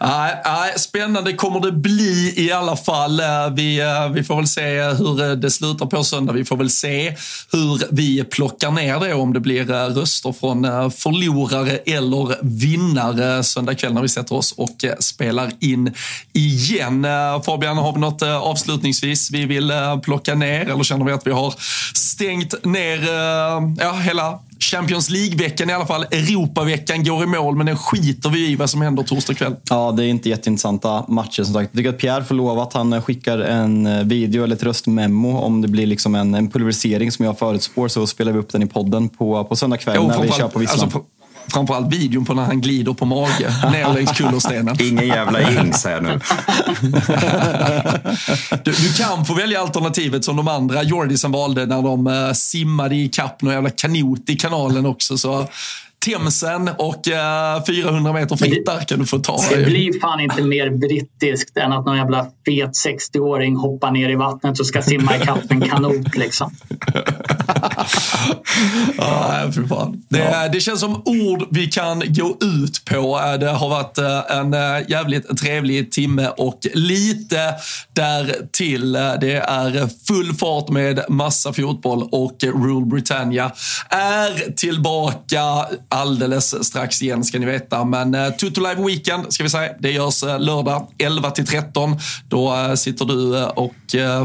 [0.03, 3.21] Nej, nej, spännande kommer det bli i alla fall.
[3.21, 6.33] Eh, vi, eh, vi får väl se hur eh, det slutar på söndag.
[6.33, 7.17] Vi får väl se
[7.53, 13.95] hur vi plockar ner det, om det blir röster från förlorare eller vinnare söndag kväll
[13.95, 15.95] när vi sätter oss och spelar in
[16.33, 17.07] igen.
[17.47, 19.73] Fabian, har vi något avslutningsvis vi vill
[20.03, 21.55] plocka ner eller känner vi att vi har
[21.95, 23.09] stängt ner
[23.79, 26.03] ja, hela Champions League-veckan i alla fall.
[26.03, 29.57] Europaveckan går i mål, men den skiter vi i vad som händer torsdag kväll.
[29.71, 31.71] Ja, det är inte jätteintressanta matcher som sagt.
[31.73, 35.39] Jag tycker att Pierre får lova att han skickar en eh, video eller ett röstmemo
[35.39, 38.63] om det blir liksom en, en pulverisering som jag förutspår så spelar vi upp den
[38.63, 40.85] i podden på, på söndag kväll jo, när vi kör på Visslan.
[40.85, 41.03] Alltså,
[41.51, 44.77] framförallt videon på när han glider på mage ner längs kullerstenen.
[44.83, 46.21] Ingen jävla ings här nu.
[48.65, 52.95] du, du, kan få välja alternativet som de andra Jordisen valde när de uh, simmade
[52.95, 55.19] i kapp någon jävla kanot i kanalen också.
[55.19, 55.47] Så
[56.05, 59.41] Themsen och uh, 400 meter fritt där kan du få ta.
[59.51, 64.15] Det blir fan inte mer brittiskt än att någon jävla fet 60-åring hoppar ner i
[64.15, 66.51] vattnet och ska simma i kapp en kanot liksom.
[68.99, 70.03] ah, för fan.
[70.09, 70.49] Det, ja.
[70.49, 73.21] det känns som ord vi kan gå ut på.
[73.41, 77.55] Det har varit eh, en eh, jävligt trevlig timme och lite
[77.93, 78.93] där till.
[78.93, 83.53] Det är full fart med massa fotboll och Rule Britannia
[83.89, 85.43] är tillbaka
[85.89, 87.85] alldeles strax igen ska ni veta.
[87.85, 91.97] Men Tutu Live Weekend ska vi säga, det görs lördag 11 till 13.
[92.29, 93.75] Då sitter du och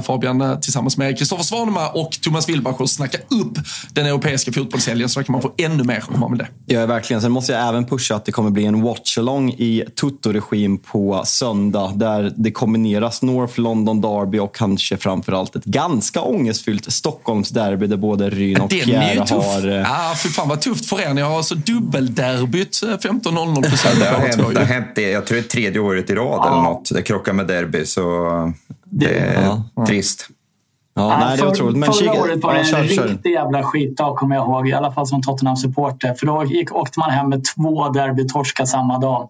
[0.05, 3.57] Fabian tillsammans med Kristoffer Svanemar och Thomas Wilbach och snackar upp
[3.93, 6.47] den europeiska fotbollshelgen så kan man få ännu mer om man vill det.
[6.73, 7.21] Ja, verkligen.
[7.21, 11.91] Sen måste jag även pusha att det kommer bli en watch-along i Tutto-regim på söndag
[11.95, 18.29] där det kombineras North London Derby och kanske framförallt ett ganska ångestfyllt Stockholmsderby där både
[18.29, 19.67] Ryn och Pierre har...
[19.67, 21.13] Ja, för fan vad tufft för er.
[21.13, 24.05] Ni har så dubbelderbyt 15.00 på söndag.
[24.05, 25.09] det, har hänt, det har hänt det.
[25.09, 26.51] Jag tror det är tredje året i rad ja.
[26.51, 26.89] eller något.
[26.93, 28.03] Det krockar med derby, så
[28.85, 29.43] det är
[29.75, 29.85] ja.
[29.85, 30.29] trist.
[30.97, 31.77] Ja, ja, nej, det är otroligt.
[31.77, 34.69] Men förra året var det en kör, riktig jävla skitdag, kommer jag ihåg.
[34.69, 36.13] I alla fall som Tottenham-supporter.
[36.13, 39.29] För då gick, åkte man hem med två derbytorskar samma dag.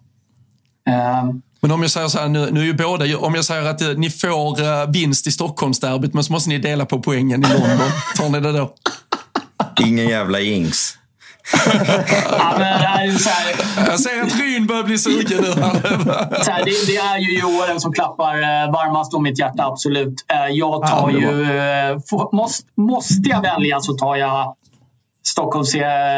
[0.90, 3.70] Uh, men om jag säger så här, nu, nu är ju båda, om jag säger
[3.70, 7.46] att eh, ni får uh, vinst i Stockholmsderbyt men så måste ni dela på poängen
[7.46, 7.88] i London.
[8.18, 8.74] Tar ni det då?
[9.86, 10.98] Ingen jävla jinx
[12.32, 13.12] ja, men
[13.88, 15.52] jag ser att Ryn börjar bli sugen nu.
[15.52, 20.26] så här, det, det, är ju Joel som klappar eh, varmast om mitt hjärta, absolut.
[20.32, 21.58] Eh, jag tar ju...
[21.58, 21.98] Eh,
[22.32, 24.56] måste, måste jag välja så tar jag
[25.28, 25.76] Stockholms,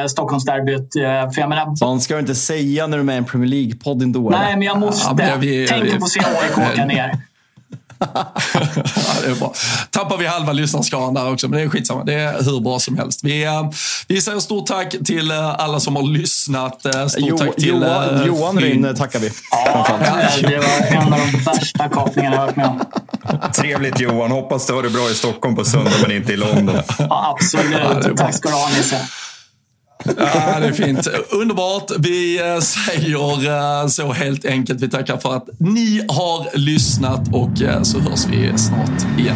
[0.08, 0.94] Stockholmsderbyt.
[1.34, 3.50] För jag menar, Sånt ska du inte säga när du är med i en Premier
[3.50, 4.30] League-podd ändå.
[4.30, 5.08] nej, men jag måste.
[5.10, 7.18] Ja, men vi- Tänker vi- på att se AIK åka ner.
[8.96, 9.54] Ja, det är bra.
[9.90, 12.04] Tappar vi halva lyssnarskaran där också, men det är skitsamma.
[12.04, 13.24] Det är hur bra som helst.
[13.24, 13.70] Vi, eh,
[14.08, 16.86] vi säger stort tack till eh, alla som har lyssnat.
[16.86, 18.60] Eh, Stort Jo, tack till Johan, eh, Johan.
[18.60, 19.32] Rynn tackar vi.
[19.52, 19.88] Ja,
[20.42, 22.82] det var en av de värsta kapningarna jag har varit med om.
[23.54, 24.32] Trevligt Johan.
[24.32, 26.80] Hoppas du har det bra i Stockholm på söndag men inte i London.
[27.00, 28.18] Ja, absolut.
[28.18, 28.98] Tack ska du ha Nisse.
[30.06, 31.08] Ja, det är fint.
[31.32, 31.92] Underbart.
[32.00, 34.82] Vi eh, säger eh, så helt enkelt.
[34.82, 39.36] Vi tackar för att ni har lyssnat och eh, så hörs vi snart igen.